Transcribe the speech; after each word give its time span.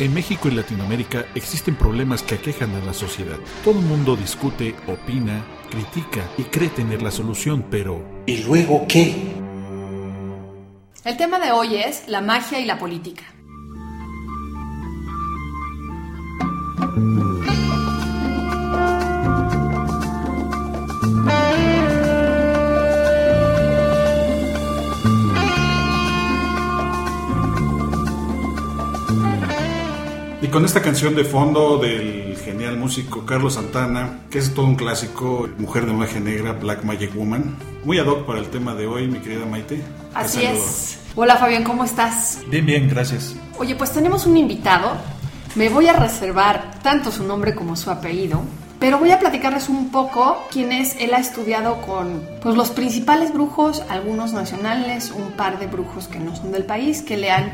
En 0.00 0.12
México 0.12 0.48
y 0.48 0.50
Latinoamérica 0.50 1.26
existen 1.36 1.76
problemas 1.76 2.24
que 2.24 2.34
aquejan 2.34 2.74
a 2.74 2.84
la 2.84 2.92
sociedad. 2.92 3.38
Todo 3.62 3.78
el 3.78 3.86
mundo 3.86 4.16
discute, 4.16 4.74
opina, 4.88 5.44
critica 5.70 6.28
y 6.36 6.42
cree 6.44 6.68
tener 6.68 7.00
la 7.00 7.12
solución, 7.12 7.64
pero 7.70 8.04
¿y 8.26 8.38
luego 8.38 8.86
qué? 8.88 9.14
El 11.04 11.16
tema 11.16 11.38
de 11.38 11.52
hoy 11.52 11.76
es 11.76 12.08
la 12.08 12.20
magia 12.20 12.58
y 12.58 12.64
la 12.64 12.78
política. 12.78 13.33
Con 30.54 30.64
esta 30.64 30.82
canción 30.82 31.16
de 31.16 31.24
fondo 31.24 31.78
del 31.78 32.36
genial 32.36 32.76
músico 32.76 33.26
Carlos 33.26 33.54
Santana, 33.54 34.20
que 34.30 34.38
es 34.38 34.54
todo 34.54 34.66
un 34.66 34.76
clásico, 34.76 35.48
Mujer 35.58 35.84
de 35.84 35.92
Magia 35.92 36.20
Negra, 36.20 36.52
Black 36.52 36.84
Magic 36.84 37.12
Woman, 37.12 37.56
muy 37.82 37.98
ad 37.98 38.06
hoc 38.06 38.24
para 38.24 38.38
el 38.38 38.46
tema 38.46 38.72
de 38.76 38.86
hoy, 38.86 39.08
mi 39.08 39.18
querida 39.18 39.46
Maite. 39.46 39.82
Así 40.14 40.44
es. 40.44 41.00
Hola 41.16 41.38
Fabián, 41.38 41.64
¿cómo 41.64 41.82
estás? 41.82 42.38
Bien, 42.46 42.64
bien, 42.64 42.88
gracias. 42.88 43.34
Oye, 43.58 43.74
pues 43.74 43.90
tenemos 43.90 44.26
un 44.26 44.36
invitado. 44.36 44.92
Me 45.56 45.70
voy 45.70 45.88
a 45.88 45.92
reservar 45.92 46.78
tanto 46.84 47.10
su 47.10 47.24
nombre 47.24 47.56
como 47.56 47.74
su 47.74 47.90
apellido, 47.90 48.40
pero 48.78 49.00
voy 49.00 49.10
a 49.10 49.18
platicarles 49.18 49.68
un 49.68 49.90
poco 49.90 50.46
quién 50.52 50.70
es. 50.70 50.94
Él 51.00 51.14
ha 51.14 51.18
estudiado 51.18 51.82
con 51.82 52.22
pues, 52.40 52.54
los 52.54 52.70
principales 52.70 53.34
brujos, 53.34 53.82
algunos 53.88 54.32
nacionales, 54.32 55.10
un 55.10 55.32
par 55.32 55.58
de 55.58 55.66
brujos 55.66 56.06
que 56.06 56.20
no 56.20 56.36
son 56.36 56.52
del 56.52 56.62
país, 56.62 57.02
que 57.02 57.16
le 57.16 57.32
han 57.32 57.50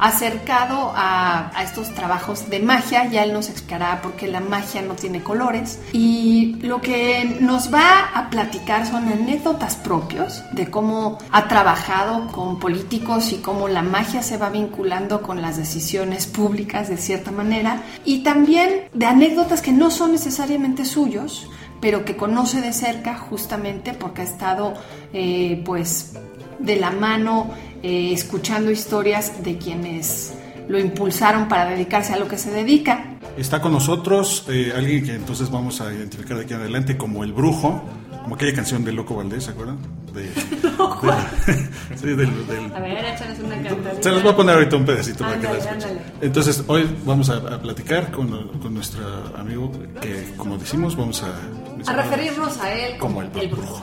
acercado 0.00 0.92
a, 0.96 1.52
estos 1.62 1.94
trabajos 1.94 2.48
de 2.48 2.60
magia. 2.60 3.06
Ya 3.06 3.22
él 3.22 3.32
nos 3.32 3.48
explicará 3.48 4.00
por 4.02 4.12
qué 4.14 4.26
la 4.26 4.40
magia 4.40 4.82
no 4.82 4.94
tiene 4.94 5.22
colores. 5.22 5.78
Y 5.92 6.56
lo 6.62 6.80
que 6.80 7.36
nos 7.40 7.72
va 7.72 8.10
a 8.14 8.30
platicar 8.30 8.86
son 8.86 9.08
anécdotas 9.08 9.76
propios 9.76 10.42
de 10.52 10.70
cómo 10.70 11.18
ha 11.30 11.48
trabajado 11.48 12.28
con 12.32 12.58
políticos 12.58 13.32
y 13.32 13.36
cómo 13.36 13.68
la 13.68 13.82
magia 13.82 14.22
se 14.22 14.38
va 14.38 14.48
vinculando 14.48 15.22
con 15.22 15.42
las 15.42 15.56
decisiones 15.56 16.26
públicas 16.26 16.88
de 16.88 16.96
cierta 16.96 17.30
manera. 17.30 17.82
Y 18.04 18.22
también 18.22 18.88
de 18.94 19.06
anécdotas 19.06 19.60
que 19.60 19.72
no 19.72 19.90
son 19.90 20.12
necesariamente 20.12 20.84
suyos, 20.84 21.46
pero 21.80 22.04
que 22.04 22.16
conoce 22.16 22.60
de 22.60 22.72
cerca 22.72 23.16
justamente 23.16 23.92
porque 23.92 24.22
ha 24.22 24.24
estado 24.24 24.74
eh, 25.12 25.62
pues 25.64 26.14
de 26.58 26.76
la 26.76 26.90
mano 26.90 27.50
eh, 27.82 28.12
escuchando 28.12 28.70
historias 28.70 29.42
de 29.42 29.58
quienes 29.58 30.34
lo 30.68 30.78
impulsaron 30.78 31.48
para 31.48 31.70
dedicarse 31.70 32.12
a 32.12 32.16
lo 32.16 32.28
que 32.28 32.38
se 32.38 32.50
dedica. 32.50 33.18
Está 33.36 33.60
con 33.60 33.72
nosotros 33.72 34.44
eh, 34.48 34.72
alguien 34.74 35.04
que 35.04 35.14
entonces 35.14 35.50
vamos 35.50 35.80
a 35.80 35.92
identificar 35.92 36.36
de 36.36 36.44
aquí 36.44 36.54
en 36.54 36.60
adelante 36.60 36.96
como 36.96 37.24
el 37.24 37.32
brujo, 37.32 37.82
como 38.22 38.36
aquella 38.36 38.54
canción 38.54 38.84
de 38.84 38.92
Loco 38.92 39.16
Valdés, 39.16 39.44
¿se 39.44 39.50
acuerdan? 39.50 39.78
De, 40.14 40.28
sí, 41.96 42.06
del, 42.06 42.28
A 42.74 42.80
ver, 42.80 43.04
échanos 43.04 43.38
una 43.40 43.56
canción. 43.56 44.02
Se 44.02 44.10
los 44.10 44.22
voy 44.22 44.32
a 44.32 44.36
poner 44.36 44.54
ahorita 44.56 44.76
un 44.76 44.84
pedacito 44.84 45.24
para 45.24 45.40
que 45.40 45.46
la 45.46 45.58
escuchen. 45.58 45.98
Entonces, 46.20 46.64
hoy 46.66 46.88
vamos 47.04 47.30
a, 47.30 47.60
platicar 47.60 48.10
con, 48.12 48.48
con, 48.58 48.74
nuestro 48.74 49.02
amigo 49.36 49.72
que, 50.00 50.34
como 50.36 50.56
decimos, 50.56 50.96
vamos 50.96 51.22
a... 51.22 51.90
A 51.90 51.94
referirnos 51.94 52.58
a 52.58 52.72
él 52.72 52.98
como, 52.98 53.22
el 53.22 53.48
brujo. 53.48 53.82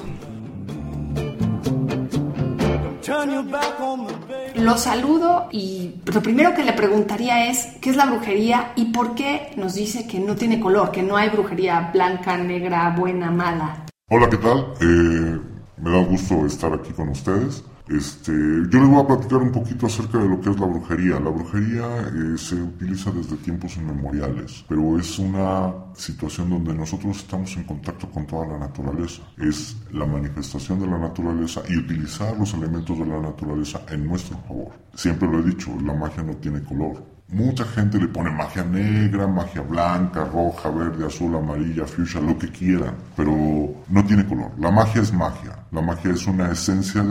Lo 4.55 4.77
saludo 4.77 5.47
y 5.52 5.95
lo 6.05 6.22
primero 6.22 6.53
que 6.53 6.63
le 6.63 6.73
preguntaría 6.73 7.50
es 7.50 7.77
qué 7.81 7.91
es 7.91 7.95
la 7.95 8.05
brujería 8.05 8.73
y 8.75 8.86
por 8.91 9.16
qué 9.16 9.53
nos 9.55 9.75
dice 9.75 10.08
que 10.08 10.19
no 10.19 10.36
tiene 10.36 10.59
color, 10.59 10.91
que 10.91 11.03
no 11.03 11.16
hay 11.16 11.30
brujería 11.30 11.89
blanca, 11.94 12.38
negra, 12.38 12.94
buena, 12.97 13.31
mala. 13.31 13.85
Hola, 14.09 14.30
¿qué 14.30 14.38
tal? 14.38 14.73
Eh, 14.81 15.40
me 15.78 15.90
da 15.90 16.03
gusto 16.03 16.45
estar 16.45 16.73
aquí 16.73 16.91
con 16.91 17.09
ustedes. 17.09 17.63
Este, 17.90 18.31
yo 18.31 18.80
les 18.80 18.90
voy 18.90 19.02
a 19.02 19.08
platicar 19.08 19.40
un 19.40 19.52
poquito 19.52 19.86
acerca 19.86 20.18
de 20.18 20.28
lo 20.28 20.42
que 20.42 20.50
es 20.50 20.59
la 20.59 20.66
brujería. 20.66 21.20
La 21.20 21.30
brujería 21.30 21.86
eh, 22.14 22.38
se 22.38 22.56
utiliza 22.56 23.12
desde 23.12 23.38
tiempos 23.38 23.78
inmemoriales, 23.78 24.66
pero 24.68 25.00
es 25.00 25.18
una 25.20 25.74
situación 25.96 26.50
donde 26.50 26.74
nosotros 26.74 27.18
estamos 27.18 27.56
en 27.56 27.64
contacto 27.64 28.09
con 28.09 28.28
toda 28.28 28.48
la 28.48 28.59
naturaleza. 28.59 29.24
Es 29.38 29.78
la 29.92 30.06
manifestación 30.06 30.80
de 30.80 30.88
la 30.88 30.98
naturaleza 30.98 31.62
y 31.70 31.78
utilizar 31.78 32.38
los 32.38 32.53
elementos 32.53 32.98
de 32.98 33.06
la 33.06 33.20
naturaleza 33.20 33.81
en 33.90 34.06
nuestro 34.06 34.38
favor. 34.48 34.74
Siempre 34.94 35.30
lo 35.30 35.40
he 35.40 35.44
dicho, 35.44 35.72
la 35.84 35.94
magia 35.94 36.24
no 36.24 36.36
tiene 36.36 36.62
color. 36.64 37.16
Mucha 37.29 37.65
gente 37.65 37.99
le 37.99 38.07
pone 38.07 38.29
magia 38.29 38.63
negra, 38.63 39.27
magia 39.27 39.61
blanca, 39.61 40.23
roja, 40.23 40.69
verde, 40.69 41.05
azul, 41.05 41.35
amarilla, 41.35 41.85
fuchsia, 41.85 42.21
lo 42.21 42.38
que 42.38 42.49
quieran, 42.49 42.95
pero 43.17 43.33
no 43.89 44.05
tiene 44.05 44.25
color. 44.25 44.51
La 44.57 44.71
magia 44.71 45.01
es 45.01 45.11
magia. 45.11 45.59
La 45.71 45.81
magia 45.81 46.11
es 46.11 46.25
una 46.25 46.49
esencia 46.49 47.03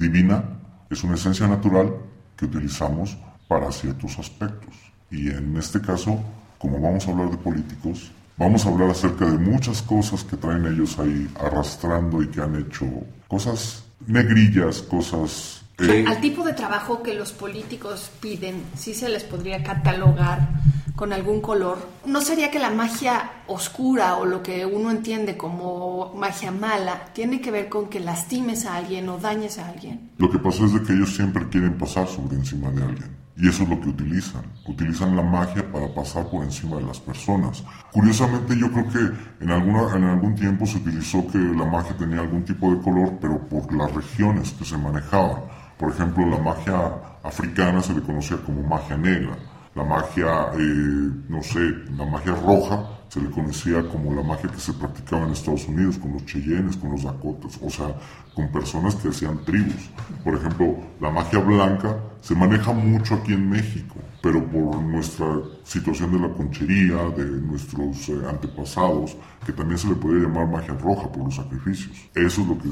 divina, 0.00 0.42
es 0.90 1.04
una 1.04 1.14
esencia 1.14 1.46
natural 1.46 1.94
que 2.36 2.46
utilizamos 2.46 3.16
para 3.46 3.70
ciertos 3.70 4.18
aspectos. 4.18 4.74
Y 5.12 5.30
en 5.30 5.56
este 5.56 5.80
caso, 5.80 6.18
como 6.58 6.80
vamos 6.80 7.06
a 7.06 7.12
hablar 7.12 7.30
de 7.30 7.36
políticos, 7.36 8.10
vamos 8.36 8.66
a 8.66 8.68
hablar 8.68 8.90
acerca 8.90 9.26
de 9.26 9.38
muchas 9.38 9.80
cosas 9.82 10.24
que 10.24 10.36
traen 10.36 10.66
ellos 10.66 10.98
ahí 10.98 11.30
arrastrando 11.38 12.20
y 12.20 12.26
que 12.26 12.40
han 12.40 12.56
hecho 12.56 12.86
cosas 13.28 13.84
negrillas, 14.08 14.82
cosas 14.82 15.61
al 15.78 16.20
tipo 16.20 16.44
de 16.44 16.52
trabajo 16.52 17.02
que 17.02 17.14
los 17.14 17.32
políticos 17.32 18.10
piden, 18.20 18.62
sí 18.76 18.94
se 18.94 19.08
les 19.08 19.24
podría 19.24 19.62
catalogar 19.62 20.48
con 20.94 21.12
algún 21.12 21.40
color. 21.40 21.78
¿No 22.06 22.20
sería 22.20 22.50
que 22.50 22.58
la 22.58 22.70
magia 22.70 23.30
oscura 23.46 24.16
o 24.16 24.24
lo 24.24 24.42
que 24.42 24.66
uno 24.66 24.90
entiende 24.90 25.36
como 25.36 26.12
magia 26.14 26.52
mala 26.52 27.06
tiene 27.12 27.40
que 27.40 27.50
ver 27.50 27.68
con 27.68 27.88
que 27.88 28.00
lastimes 28.00 28.66
a 28.66 28.76
alguien 28.76 29.08
o 29.08 29.18
dañes 29.18 29.58
a 29.58 29.68
alguien? 29.68 30.10
Lo 30.18 30.30
que 30.30 30.38
pasa 30.38 30.64
es 30.64 30.74
de 30.74 30.82
que 30.82 30.92
ellos 30.92 31.14
siempre 31.14 31.48
quieren 31.48 31.76
pasar 31.78 32.06
sobre 32.06 32.36
encima 32.36 32.70
de 32.70 32.82
alguien. 32.82 33.22
Y 33.36 33.48
eso 33.48 33.62
es 33.62 33.70
lo 33.70 33.80
que 33.80 33.88
utilizan. 33.88 34.42
Utilizan 34.68 35.16
la 35.16 35.22
magia 35.22 35.72
para 35.72 35.92
pasar 35.94 36.28
por 36.28 36.44
encima 36.44 36.76
de 36.76 36.82
las 36.82 37.00
personas. 37.00 37.64
Curiosamente 37.90 38.56
yo 38.58 38.70
creo 38.70 38.88
que 38.88 39.44
en, 39.44 39.50
alguna, 39.50 39.96
en 39.96 40.04
algún 40.04 40.34
tiempo 40.34 40.66
se 40.66 40.76
utilizó 40.76 41.26
que 41.26 41.38
la 41.38 41.64
magia 41.64 41.96
tenía 41.96 42.20
algún 42.20 42.44
tipo 42.44 42.70
de 42.70 42.80
color, 42.82 43.18
pero 43.20 43.40
por 43.48 43.72
las 43.74 43.92
regiones 43.92 44.52
que 44.52 44.64
se 44.64 44.76
manejaban. 44.76 45.61
Por 45.82 45.90
ejemplo, 45.90 46.24
la 46.24 46.38
magia 46.38 46.78
africana 47.24 47.82
se 47.82 47.92
le 47.92 48.02
conocía 48.02 48.36
como 48.36 48.62
magia 48.62 48.96
negra. 48.96 49.36
La 49.74 49.82
magia, 49.82 50.52
eh, 50.54 51.10
no 51.28 51.42
sé, 51.42 51.58
la 51.98 52.06
magia 52.06 52.36
roja 52.36 52.88
se 53.08 53.20
le 53.20 53.28
conocía 53.28 53.82
como 53.88 54.14
la 54.14 54.22
magia 54.22 54.48
que 54.48 54.60
se 54.60 54.74
practicaba 54.74 55.24
en 55.24 55.32
Estados 55.32 55.66
Unidos, 55.66 55.98
con 55.98 56.12
los 56.12 56.24
Cheyennes, 56.24 56.76
con 56.76 56.92
los 56.92 57.02
Dakotas, 57.02 57.58
o 57.60 57.68
sea, 57.68 57.96
con 58.32 58.46
personas 58.52 58.94
que 58.94 59.08
hacían 59.08 59.44
tribus. 59.44 59.90
Por 60.22 60.36
ejemplo, 60.36 60.76
la 61.00 61.10
magia 61.10 61.40
blanca 61.40 61.96
se 62.20 62.36
maneja 62.36 62.72
mucho 62.72 63.16
aquí 63.16 63.32
en 63.32 63.50
México, 63.50 63.96
pero 64.22 64.40
por 64.52 64.80
nuestra 64.82 65.26
situación 65.64 66.12
de 66.12 66.28
la 66.28 66.32
conchería, 66.32 67.08
de 67.16 67.24
nuestros 67.24 68.08
eh, 68.08 68.22
antepasados, 68.30 69.16
que 69.44 69.52
también 69.52 69.78
se 69.78 69.88
le 69.88 69.96
podría 69.96 70.28
llamar 70.28 70.46
magia 70.46 70.74
roja 70.74 71.10
por 71.10 71.24
los 71.24 71.34
sacrificios. 71.34 72.08
Eso 72.14 72.42
es 72.42 72.46
lo 72.46 72.56
que, 72.56 72.68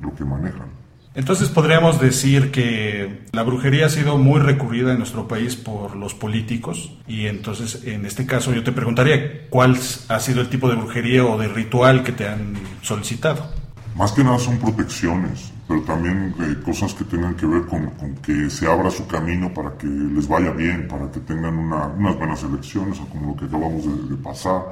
lo 0.00 0.14
que 0.14 0.24
manejan. 0.24 0.83
Entonces 1.14 1.48
podríamos 1.48 2.00
decir 2.00 2.50
que 2.50 3.22
la 3.32 3.44
brujería 3.44 3.86
ha 3.86 3.88
sido 3.88 4.18
muy 4.18 4.40
recurrida 4.40 4.92
en 4.92 4.98
nuestro 4.98 5.28
país 5.28 5.54
por 5.54 5.94
los 5.94 6.12
políticos 6.12 6.92
y 7.06 7.26
entonces 7.26 7.84
en 7.84 8.04
este 8.04 8.26
caso 8.26 8.52
yo 8.52 8.64
te 8.64 8.72
preguntaría 8.72 9.48
cuál 9.48 9.78
ha 10.08 10.18
sido 10.18 10.40
el 10.40 10.48
tipo 10.48 10.68
de 10.68 10.74
brujería 10.74 11.24
o 11.24 11.38
de 11.38 11.46
ritual 11.46 12.02
que 12.02 12.10
te 12.10 12.26
han 12.28 12.54
solicitado. 12.82 13.48
Más 13.94 14.10
que 14.10 14.24
nada 14.24 14.40
son 14.40 14.58
protecciones, 14.58 15.52
pero 15.68 15.82
también 15.82 16.34
cosas 16.64 16.92
que 16.94 17.04
tengan 17.04 17.36
que 17.36 17.46
ver 17.46 17.62
con, 17.66 17.92
que 18.16 18.50
se 18.50 18.66
abra 18.66 18.90
su 18.90 19.06
camino 19.06 19.54
para 19.54 19.78
que 19.78 19.86
les 19.86 20.26
vaya 20.26 20.50
bien, 20.50 20.88
para 20.88 21.08
que 21.12 21.20
tengan 21.20 21.56
unas 21.56 22.18
buenas 22.18 22.42
elecciones 22.42 22.98
como 23.12 23.30
lo 23.30 23.36
que 23.36 23.44
acabamos 23.44 23.84
de, 24.08 24.16
pasar, 24.16 24.62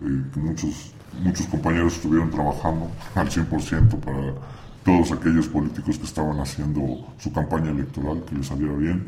eh, 0.00 0.22
que 0.32 0.40
muchos, 0.40 0.94
muchos 1.22 1.44
compañeros 1.46 1.96
estuvieron 1.96 2.30
trabajando 2.30 2.90
al 3.14 3.28
100% 3.28 4.00
para 4.00 4.34
todos 4.84 5.12
aquellos 5.12 5.48
políticos 5.48 5.98
que 5.98 6.04
estaban 6.04 6.38
haciendo 6.40 6.80
su 7.18 7.32
campaña 7.32 7.70
electoral, 7.70 8.24
que 8.28 8.34
les 8.34 8.46
saliera 8.46 8.74
bien. 8.74 9.04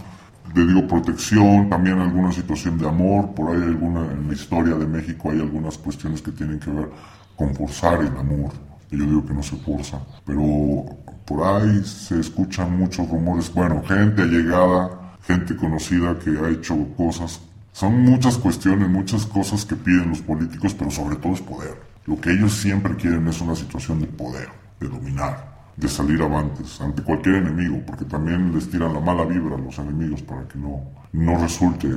Le 0.55 0.67
digo 0.67 0.87
protección, 0.87 1.71
también 1.71 1.99
alguna 1.99 2.33
situación 2.33 2.77
de 2.77 2.89
amor, 2.89 3.33
por 3.35 3.55
ahí 3.55 3.63
alguna, 3.63 4.13
en 4.13 4.29
la 4.29 4.35
historia 4.35 4.75
de 4.75 4.87
México 4.87 5.31
hay 5.31 5.41
algunas 5.41 5.79
cuestiones 5.79 6.21
que 6.21 6.33
tienen 6.33 6.59
que 6.59 6.71
ver 6.71 6.91
con 7.37 7.55
forzar 7.55 8.01
el 8.01 8.17
amor, 8.17 8.53
yo 8.91 9.07
digo 9.07 9.25
que 9.25 9.33
no 9.33 9.43
se 9.43 9.57
forza, 9.57 9.99
pero 10.27 10.85
por 11.25 11.47
ahí 11.47 11.83
se 11.85 12.21
escuchan 12.21 12.77
muchos 12.77 13.09
rumores, 13.09 13.53
bueno, 13.55 13.83
gente 13.83 14.23
allegada, 14.23 15.17
gente 15.23 15.57
conocida 15.57 16.19
que 16.19 16.31
ha 16.31 16.51
hecho 16.51 16.77
cosas, 16.97 17.41
son 17.73 18.03
muchas 18.03 18.37
cuestiones, 18.37 18.89
muchas 18.89 19.25
cosas 19.25 19.65
que 19.65 19.77
piden 19.77 20.11
los 20.11 20.21
políticos, 20.21 20.75
pero 20.75 20.91
sobre 20.91 21.17
todo 21.17 21.33
es 21.33 21.41
poder. 21.41 21.81
Lo 22.05 22.21
que 22.21 22.33
ellos 22.33 22.53
siempre 22.53 22.95
quieren 22.97 23.27
es 23.29 23.41
una 23.41 23.55
situación 23.55 24.01
de 24.01 24.09
poder, 24.09 24.49
de 24.79 24.89
dominar 24.89 25.52
de 25.77 25.89
salir 25.89 26.21
avantes 26.23 26.81
ante 26.81 27.03
cualquier 27.03 27.37
enemigo, 27.37 27.83
porque 27.87 28.05
también 28.05 28.55
les 28.55 28.71
tiran 28.71 28.93
la 28.93 29.01
mala 29.01 29.25
vibra 29.25 29.57
a 29.57 29.59
los 29.59 29.79
enemigos 29.79 30.23
para 30.23 30.47
que 30.47 30.59
no, 30.59 30.83
no 31.13 31.39
resulte 31.39 31.89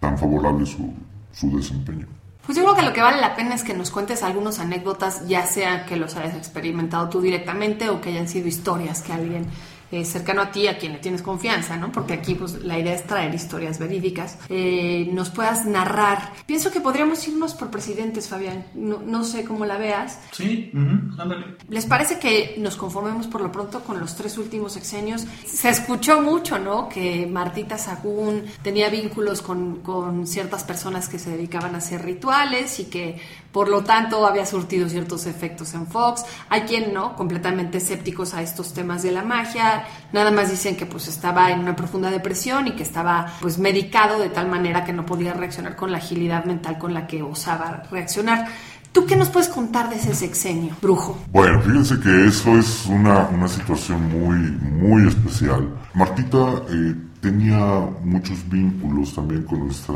tan 0.00 0.16
favorable 0.16 0.64
su, 0.64 0.92
su 1.32 1.56
desempeño. 1.56 2.06
Pues 2.46 2.56
yo 2.56 2.64
creo 2.64 2.76
que 2.76 2.82
lo 2.82 2.92
que 2.94 3.02
vale 3.02 3.20
la 3.20 3.36
pena 3.36 3.54
es 3.54 3.62
que 3.62 3.74
nos 3.74 3.90
cuentes 3.90 4.22
algunas 4.22 4.58
anécdotas, 4.58 5.28
ya 5.28 5.44
sea 5.44 5.84
que 5.84 5.96
los 5.96 6.16
hayas 6.16 6.34
experimentado 6.34 7.10
tú 7.10 7.20
directamente 7.20 7.90
o 7.90 8.00
que 8.00 8.08
hayan 8.08 8.26
sido 8.26 8.48
historias 8.48 9.02
que 9.02 9.12
alguien 9.12 9.46
eh, 9.90 10.04
cercano 10.04 10.42
a 10.42 10.50
ti, 10.50 10.68
a 10.68 10.78
quien 10.78 10.92
le 10.92 10.98
tienes 10.98 11.22
confianza, 11.22 11.76
¿no? 11.76 11.90
Porque 11.92 12.14
aquí 12.14 12.34
pues, 12.34 12.62
la 12.64 12.78
idea 12.78 12.94
es 12.94 13.06
traer 13.06 13.34
historias 13.34 13.78
verídicas, 13.78 14.38
eh, 14.48 15.08
nos 15.12 15.30
puedas 15.30 15.64
narrar. 15.64 16.32
Pienso 16.46 16.70
que 16.70 16.80
podríamos 16.80 17.26
irnos 17.26 17.54
por 17.54 17.70
presidentes, 17.70 18.28
Fabián. 18.28 18.66
No, 18.74 19.24
sé 19.24 19.44
cómo 19.44 19.64
la 19.64 19.78
veas. 19.78 20.18
Sí, 20.32 20.70
ándale. 21.18 21.56
¿Les 21.68 21.86
parece 21.86 22.18
que 22.18 22.56
nos 22.58 22.76
conformemos 22.76 23.26
por 23.26 23.40
lo 23.40 23.50
pronto 23.50 23.80
con 23.80 23.98
los 24.00 24.14
tres 24.14 24.38
últimos 24.38 24.72
sexenios? 24.72 25.26
Se 25.46 25.68
escuchó 25.68 26.20
mucho, 26.20 26.58
¿no? 26.58 26.88
Que 26.88 27.26
Martita 27.26 27.78
Sagún 27.78 28.44
tenía 28.62 28.88
vínculos 28.88 29.42
con, 29.42 29.76
con 29.76 30.26
ciertas 30.26 30.64
personas 30.64 31.08
que 31.08 31.18
se 31.18 31.30
dedicaban 31.30 31.74
a 31.74 31.78
hacer 31.78 32.04
rituales 32.04 32.78
y 32.80 32.84
que 32.84 33.20
por 33.52 33.68
lo 33.68 33.82
tanto 33.82 34.26
había 34.26 34.46
surtido 34.46 34.88
ciertos 34.88 35.26
efectos 35.26 35.74
en 35.74 35.86
Fox. 35.86 36.24
Hay 36.48 36.62
quien 36.62 36.92
no, 36.92 37.16
completamente 37.16 37.78
escépticos 37.78 38.34
a 38.34 38.42
estos 38.42 38.74
temas 38.74 39.02
de 39.02 39.12
la 39.12 39.22
magia, 39.22 39.77
nada 40.12 40.30
más 40.30 40.50
dicen 40.50 40.76
que 40.76 40.86
pues 40.86 41.08
estaba 41.08 41.50
en 41.50 41.60
una 41.60 41.76
profunda 41.76 42.10
depresión 42.10 42.66
y 42.66 42.72
que 42.72 42.82
estaba 42.82 43.26
pues 43.40 43.58
medicado 43.58 44.18
de 44.18 44.28
tal 44.28 44.48
manera 44.48 44.84
que 44.84 44.92
no 44.92 45.04
podía 45.04 45.32
reaccionar 45.32 45.76
con 45.76 45.90
la 45.92 45.98
agilidad 45.98 46.44
mental 46.44 46.78
con 46.78 46.94
la 46.94 47.06
que 47.06 47.22
osaba 47.22 47.82
reaccionar. 47.90 48.48
¿Tú 48.92 49.04
qué 49.06 49.16
nos 49.16 49.28
puedes 49.28 49.48
contar 49.48 49.90
de 49.90 49.96
ese 49.96 50.14
sexenio, 50.14 50.74
brujo? 50.80 51.18
Bueno, 51.30 51.60
fíjense 51.60 52.00
que 52.00 52.26
eso 52.26 52.58
es 52.58 52.86
una, 52.86 53.28
una 53.28 53.46
situación 53.46 54.08
muy, 54.10 54.36
muy 54.36 55.06
especial. 55.06 55.68
Martita 55.94 56.62
eh, 56.70 56.94
tenía 57.20 57.86
muchos 58.02 58.48
vínculos 58.48 59.14
también 59.14 59.42
con 59.42 59.60
nuestra 59.60 59.94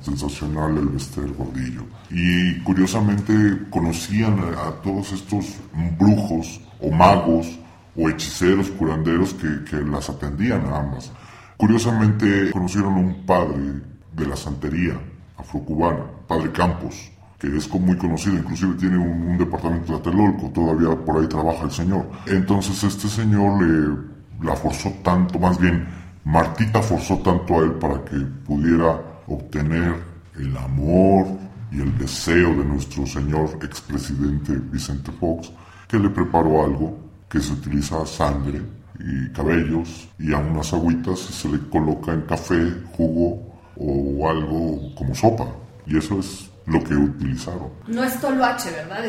sensacional 0.00 0.76
Elvester 0.76 1.28
Gordillo. 1.32 1.82
Y 2.10 2.60
curiosamente 2.60 3.32
conocían 3.70 4.38
a, 4.38 4.70
todos 4.82 5.12
estos 5.12 5.56
brujos 5.98 6.60
o 6.80 6.90
magos 6.90 7.58
o 7.96 8.08
hechiceros, 8.08 8.70
curanderos 8.70 9.34
que, 9.34 9.76
las 9.82 10.08
atendían 10.10 10.66
a 10.66 10.78
ambas. 10.78 11.12
Curiosamente 11.56 12.50
conocieron 12.50 12.94
a 12.94 12.98
un 12.98 13.26
padre 13.26 13.82
de 14.12 14.26
la 14.26 14.36
santería 14.36 14.98
afrocubana, 15.36 16.04
padre 16.26 16.52
Campos, 16.52 17.10
que 17.38 17.54
es 17.54 17.72
muy 17.72 17.96
conocido, 17.96 18.36
inclusive 18.36 18.74
tiene 18.74 18.98
un, 18.98 19.38
departamento 19.38 19.92
de 19.92 19.98
Atelolco, 19.98 20.50
todavía 20.50 20.96
por 21.04 21.20
ahí 21.20 21.28
trabaja 21.28 21.64
el 21.64 21.70
señor. 21.70 22.08
Entonces 22.26 22.82
este 22.84 23.08
señor 23.08 23.62
le 23.62 24.16
la 24.42 24.54
forzó 24.54 24.90
tanto, 25.02 25.38
más 25.38 25.58
bien 25.58 25.86
Martita 26.24 26.82
forzó 26.82 27.18
tanto 27.18 27.60
a 27.60 27.64
él 27.64 27.72
para 27.72 28.04
que 28.04 28.16
pudiera 28.16 29.00
obtener 29.26 29.94
el 30.36 30.56
amor 30.56 31.26
y 31.70 31.80
el 31.80 31.96
deseo 31.98 32.54
de 32.54 32.64
nuestro 32.64 33.06
señor 33.06 33.58
expresidente 33.62 34.52
Vicente 34.70 35.10
Fox, 35.12 35.52
que 35.88 35.98
le 35.98 36.10
preparó 36.10 36.64
algo 36.64 37.05
que 37.36 37.42
se 37.42 37.52
utiliza 37.52 38.06
sangre 38.06 38.62
y 38.98 39.28
cabellos 39.32 40.08
y 40.18 40.32
a 40.32 40.38
unas 40.38 40.72
agüitas 40.72 41.18
se 41.18 41.48
le 41.50 41.60
coloca 41.68 42.14
en 42.14 42.22
café, 42.22 42.72
jugo 42.96 43.42
o 43.76 44.28
algo 44.30 44.94
como 44.94 45.14
sopa. 45.14 45.46
Y 45.86 45.98
eso 45.98 46.18
es 46.18 46.48
lo 46.64 46.82
que 46.82 46.94
utilizaron. 46.94 47.68
No 47.88 48.02
es 48.02 48.18
toloache, 48.18 48.70
¿verdad? 48.70 49.04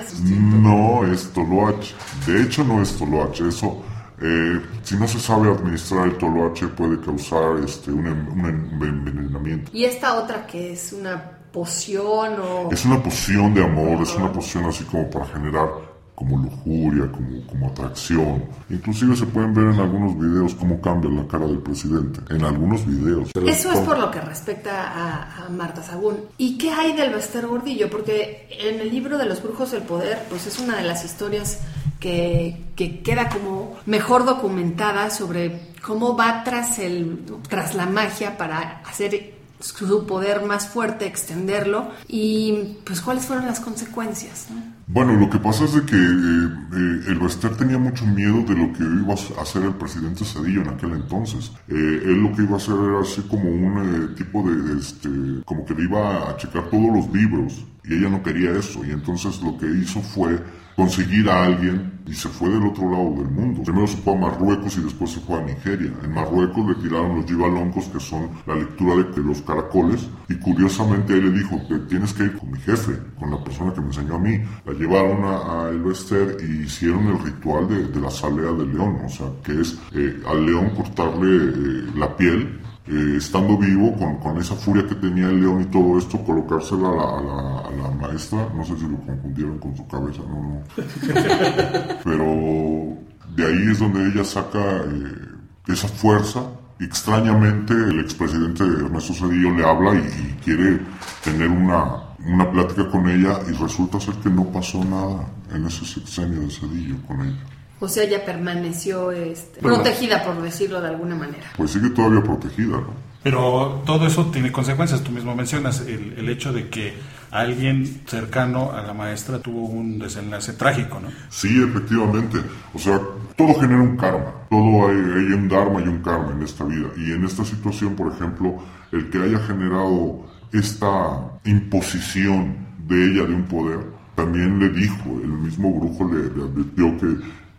no 0.61 1.05
es 1.05 1.31
toloache. 1.31 1.95
De 2.25 2.41
hecho, 2.41 2.65
no 2.65 2.81
es 2.81 2.97
toloache. 2.97 3.47
Eso 3.47 3.81
eh, 4.21 4.61
si 4.83 4.97
no 4.97 5.07
se 5.07 5.19
sabe 5.19 5.49
administrar 5.49 6.07
el 6.07 6.17
toloache 6.17 6.67
puede 6.67 6.99
causar 6.99 7.57
este, 7.63 7.91
un, 7.91 8.07
envenenamiento. 8.07 9.71
¿Y 9.73 9.85
esta 9.85 10.15
otra 10.15 10.45
que 10.45 10.73
es 10.73 10.91
una 10.91 11.39
poción 11.53 12.35
o...? 12.41 12.69
Es 12.71 12.83
una 12.83 13.01
poción 13.01 13.53
de 13.53 13.63
amor, 13.63 14.01
es 14.01 14.13
una 14.15 14.33
poción 14.33 14.65
así 14.65 14.83
como 14.83 15.09
para 15.09 15.25
generar 15.27 15.96
como 16.17 16.35
lujuria, 16.35 17.11
como, 17.11 17.45
como 17.45 17.67
atracción. 17.67 18.43
Inclusive 18.71 19.15
se 19.15 19.27
pueden 19.27 19.53
ver 19.53 19.65
en 19.65 19.79
algunos 19.79 20.17
videos 20.17 20.55
cómo 20.55 20.81
cambia 20.81 21.11
la 21.11 21.27
cara 21.27 21.45
del 21.45 21.59
presidente. 21.59 22.21
En 22.33 22.43
algunos 22.43 22.87
videos. 22.87 23.29
Eso 23.45 23.71
es 23.71 23.79
por 23.81 23.99
lo 23.99 24.09
que 24.09 24.19
respecta 24.19 25.45
a, 25.45 25.49
Marta 25.49 25.83
Sagún. 25.83 26.17
¿Y 26.39 26.57
qué 26.57 26.71
hay 26.71 26.93
del 26.93 27.13
Bester 27.13 27.45
Gordillo? 27.45 27.87
Porque 27.91 28.47
en 28.49 28.79
el 28.79 28.89
libro 28.89 29.19
de 29.19 29.25
los 29.25 29.43
brujos 29.43 29.69
del 29.69 29.83
poder, 29.83 30.23
pues 30.27 30.47
es 30.47 30.57
una 30.57 30.77
de 30.77 30.83
las 30.85 31.05
historias 31.05 31.59
que, 31.99 32.65
que, 32.75 33.03
queda 33.03 33.29
como 33.29 33.77
mejor 33.85 34.25
documentada 34.25 35.11
sobre 35.11 35.67
cómo 35.85 36.17
va 36.17 36.43
tras, 36.43 36.79
el, 36.79 37.25
tras 37.47 37.75
la 37.75 37.85
magia 37.85 38.39
para 38.39 38.81
hacer 38.87 39.35
su 39.59 40.07
poder 40.07 40.41
más 40.45 40.67
fuerte, 40.67 41.05
extenderlo 41.05 41.91
y 42.07 42.79
pues 42.83 43.01
cuáles 43.01 43.25
fueron 43.25 43.45
las 43.45 43.59
consecuencias. 43.59 44.47
Bueno, 44.89 45.11
lo 45.17 45.29
que 45.29 45.37
pasa 45.37 45.65
es 45.65 45.73
de 45.73 45.81
que 45.83 45.97
eh, 45.97 45.99
eh, 45.99 47.01
el 47.07 47.19
Bester 47.19 47.53
tenía 47.57 47.77
mucho 47.77 48.05
miedo 48.05 48.41
de 48.43 48.55
lo 48.55 48.71
que 48.71 48.83
iba 48.83 49.13
a 49.37 49.41
hacer 49.41 49.63
el 49.63 49.75
presidente 49.75 50.23
Cedillo 50.23 50.61
en 50.61 50.69
aquel 50.69 50.93
entonces. 50.93 51.51
Eh, 51.67 52.03
él 52.05 52.21
lo 52.23 52.33
que 52.33 52.43
iba 52.43 52.53
a 52.53 52.57
hacer 52.57 52.75
era 52.75 53.01
así 53.01 53.21
como 53.23 53.49
un 53.49 54.15
tipo 54.15 54.49
de, 54.49 54.79
este, 54.79 55.09
como 55.43 55.65
que 55.65 55.73
le 55.73 55.83
iba 55.83 56.29
a 56.29 56.37
checar 56.37 56.69
todos 56.69 56.95
los 56.95 57.13
libros 57.13 57.65
y 57.83 57.95
ella 57.95 58.07
no 58.07 58.23
quería 58.23 58.51
eso 58.51 58.85
y 58.85 58.91
entonces 58.91 59.41
lo 59.41 59.57
que 59.57 59.65
hizo 59.65 60.01
fue 60.01 60.41
conseguir 60.77 61.27
a 61.27 61.45
alguien 61.45 61.91
y 62.05 62.13
se 62.13 62.29
fue 62.29 62.49
del 62.49 62.67
otro 62.67 62.89
lado 62.89 63.09
del 63.15 63.31
mundo. 63.31 63.63
Primero 63.63 63.87
se 63.87 63.97
fue 63.97 64.13
a 64.13 64.17
Marruecos 64.17 64.77
y 64.77 64.81
después 64.81 65.11
se 65.11 65.19
fue 65.19 65.39
a 65.39 65.43
Nigeria. 65.43 65.91
En 66.03 66.13
Marruecos 66.13 66.67
le 66.69 66.75
tiraron 66.75 67.17
los 67.17 67.25
gibaloncos, 67.25 67.85
que 67.85 67.99
son 67.99 68.29
la 68.45 68.55
lectura 68.55 68.95
de, 68.95 69.23
los 69.23 69.41
caracoles, 69.41 70.07
y 70.29 70.35
curiosamente 70.35 71.13
él 71.13 71.25
le 71.25 71.39
dijo, 71.39 71.59
que 71.67 71.79
tienes 71.89 72.13
que 72.13 72.25
ir 72.25 72.37
con 72.37 72.51
mi 72.51 72.59
jefe, 72.59 72.93
con 73.19 73.31
la 73.31 73.43
persona 73.43 73.73
que 73.73 73.81
me 73.81 73.87
enseñó 73.87 74.15
a 74.15 74.19
mí. 74.19 74.39
La 74.65 74.73
llevaron 74.73 75.23
a, 75.25 75.69
El 75.69 75.81
Bester 75.81 76.37
y 76.39 76.63
hicieron 76.63 77.07
el 77.07 77.19
ritual 77.23 77.67
de, 77.67 77.99
la 77.99 78.11
salea 78.11 78.51
del 78.51 78.71
león, 78.73 78.99
o 79.03 79.09
sea, 79.09 79.27
que 79.43 79.59
es 79.59 79.77
eh, 79.93 80.21
al 80.27 80.45
león 80.45 80.69
cortarle 80.75 81.27
eh, 81.27 81.91
la 81.95 82.15
piel 82.15 82.61
eh, 82.87 83.15
estando 83.17 83.57
vivo, 83.57 83.93
con, 83.97 84.37
esa 84.37 84.55
furia 84.55 84.87
que 84.87 84.95
tenía 84.95 85.27
el 85.27 85.41
león 85.41 85.61
y 85.61 85.65
todo 85.65 85.97
esto, 85.97 86.23
colocársela 86.23 86.87
a 86.87 87.71
la, 87.71 87.91
maestra, 87.91 88.47
no 88.55 88.63
sé 88.63 88.77
si 88.77 88.87
lo 88.87 88.97
confundieron 88.97 89.59
con 89.59 89.75
su 89.75 89.85
cabeza, 89.87 90.21
no, 90.27 90.41
no. 90.41 90.63
Pero 92.03 92.97
de 93.35 93.45
ahí 93.45 93.71
es 93.71 93.79
donde 93.79 94.07
ella 94.07 94.23
saca 94.23 94.59
eh, 94.59 95.37
esa 95.67 95.87
fuerza. 95.87 96.43
Extrañamente, 96.79 97.73
el 97.73 97.99
expresidente 97.99 98.63
Ernesto 98.63 99.13
Cedillo 99.13 99.51
le 99.51 99.65
habla 99.65 99.95
y, 99.95 100.37
quiere 100.43 100.79
tener 101.23 101.49
una, 101.49 102.03
una 102.25 102.49
plática 102.51 102.87
con 102.89 103.09
ella 103.09 103.39
y 103.49 103.51
resulta 103.51 103.99
ser 103.99 104.13
que 104.15 104.29
no 104.29 104.45
pasó 104.45 104.83
nada 104.85 105.27
en 105.53 105.65
ese 105.65 105.85
sexenio 105.85 106.41
de 106.41 106.49
Cedillo 106.51 106.95
con 107.05 107.19
ella. 107.21 107.56
O 107.79 107.87
sea, 107.87 108.03
ella 108.03 108.25
permaneció 108.25 109.11
este, 109.11 109.61
protegida, 109.61 110.23
por 110.23 110.41
decirlo 110.41 110.81
de 110.81 110.87
alguna 110.87 111.15
manera. 111.15 111.51
Pues 111.55 111.71
sigue 111.71 111.89
todavía 111.91 112.23
protegida, 112.23 112.77
¿no? 112.77 113.07
Pero 113.23 113.81
todo 113.85 114.07
eso 114.07 114.27
tiene 114.27 114.51
consecuencias. 114.51 115.03
Tú 115.03 115.11
mismo 115.11 115.35
mencionas 115.35 115.81
el, 115.81 116.13
el, 116.17 116.29
hecho 116.29 116.53
de 116.53 116.69
que 116.69 116.93
alguien 117.29 118.03
cercano 118.07 118.71
a 118.71 118.81
la 118.81 118.93
maestra 118.93 119.39
tuvo 119.39 119.65
un 119.65 119.99
desenlace 119.99 120.53
trágico, 120.53 120.99
¿no? 120.99 121.09
Sí, 121.29 121.61
efectivamente. 121.61 122.37
O 122.73 122.79
sea, 122.79 123.01
todo 123.35 123.53
genera 123.55 123.81
un 123.81 123.97
karma. 123.97 124.33
Todo 124.49 124.87
hay, 124.87 124.95
hay 124.95 125.33
un 125.33 125.49
dharma 125.49 125.81
y 125.81 125.87
un 125.89 126.01
karma 126.01 126.31
en 126.31 126.41
esta 126.41 126.63
vida. 126.63 126.87
Y 126.95 127.11
en 127.11 127.25
esta 127.25 127.43
situación, 127.43 127.95
por 127.95 128.13
ejemplo, 128.13 128.63
el 128.91 129.09
que 129.09 129.21
haya 129.21 129.39
generado 129.39 130.25
esta 130.53 131.39
imposición 131.43 132.55
de 132.87 132.95
ella 133.11 133.25
de 133.25 133.33
un 133.33 133.43
poder, 133.43 133.79
también 134.15 134.57
le 134.57 134.69
dijo, 134.69 135.19
el 135.21 135.27
mismo 135.27 135.77
brujo 135.77 136.05
le, 136.05 136.33
le 136.33 136.43
advirtió 136.43 136.97
que 136.97 137.17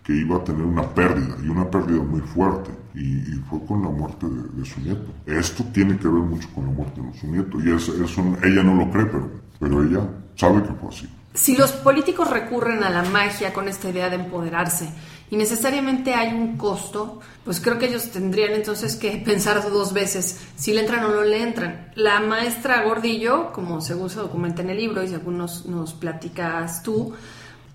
que 0.08 0.14
iba 0.14 0.36
a 0.36 0.42
tener 0.42 0.62
una 0.62 0.88
pérdida 0.94 1.36
y 1.44 1.48
una 1.50 1.70
pérdida 1.70 2.02
muy 2.02 2.22
fuerte 2.22 2.70
y, 2.94 3.20
fue 3.50 3.62
con 3.66 3.82
la 3.82 3.90
muerte 3.90 4.26
de, 4.26 4.64
su 4.64 4.80
nieto. 4.80 5.04
Esto 5.26 5.62
tiene 5.64 5.98
que 5.98 6.08
ver 6.08 6.22
mucho 6.22 6.48
con 6.54 6.64
la 6.64 6.72
muerte 6.72 7.02
de 7.02 7.20
su 7.20 7.26
nieto 7.26 7.60
y 7.62 7.70
eso, 7.70 7.92
ella 8.42 8.62
no 8.62 8.74
lo 8.74 8.90
cree, 8.90 9.04
pero, 9.04 9.30
pero 9.60 9.84
ella 9.84 10.00
sabe 10.34 10.62
que 10.62 10.72
fue 10.72 10.88
así. 10.88 11.06
Si 11.34 11.58
los 11.58 11.72
políticos 11.72 12.30
recurren 12.30 12.82
a 12.84 12.88
la 12.88 13.02
magia 13.02 13.52
con 13.52 13.68
esta 13.68 13.90
idea 13.90 14.08
de 14.08 14.16
empoderarse 14.16 14.88
y 15.30 15.36
necesariamente 15.36 16.14
hay 16.14 16.32
un 16.32 16.56
costo, 16.56 17.20
pues 17.44 17.60
creo 17.60 17.78
que 17.78 17.88
ellos 17.88 18.10
tendrían 18.10 18.54
entonces 18.54 18.96
que 18.96 19.18
pensar 19.18 19.62
dos 19.70 19.92
veces 19.92 20.40
si 20.56 20.72
le 20.72 20.80
entran 20.80 21.04
o 21.04 21.08
no 21.08 21.22
le 21.22 21.42
entran. 21.42 21.92
La 21.96 22.20
maestra 22.20 22.82
Gordillo, 22.82 23.52
como 23.52 23.82
según 23.82 24.08
se 24.08 24.20
documenta 24.20 24.62
en 24.62 24.70
el 24.70 24.78
libro 24.78 25.02
y 25.02 25.08
según 25.08 25.36
nos, 25.36 25.66
nos 25.66 25.92
platicas 25.92 26.82
tú, 26.82 27.14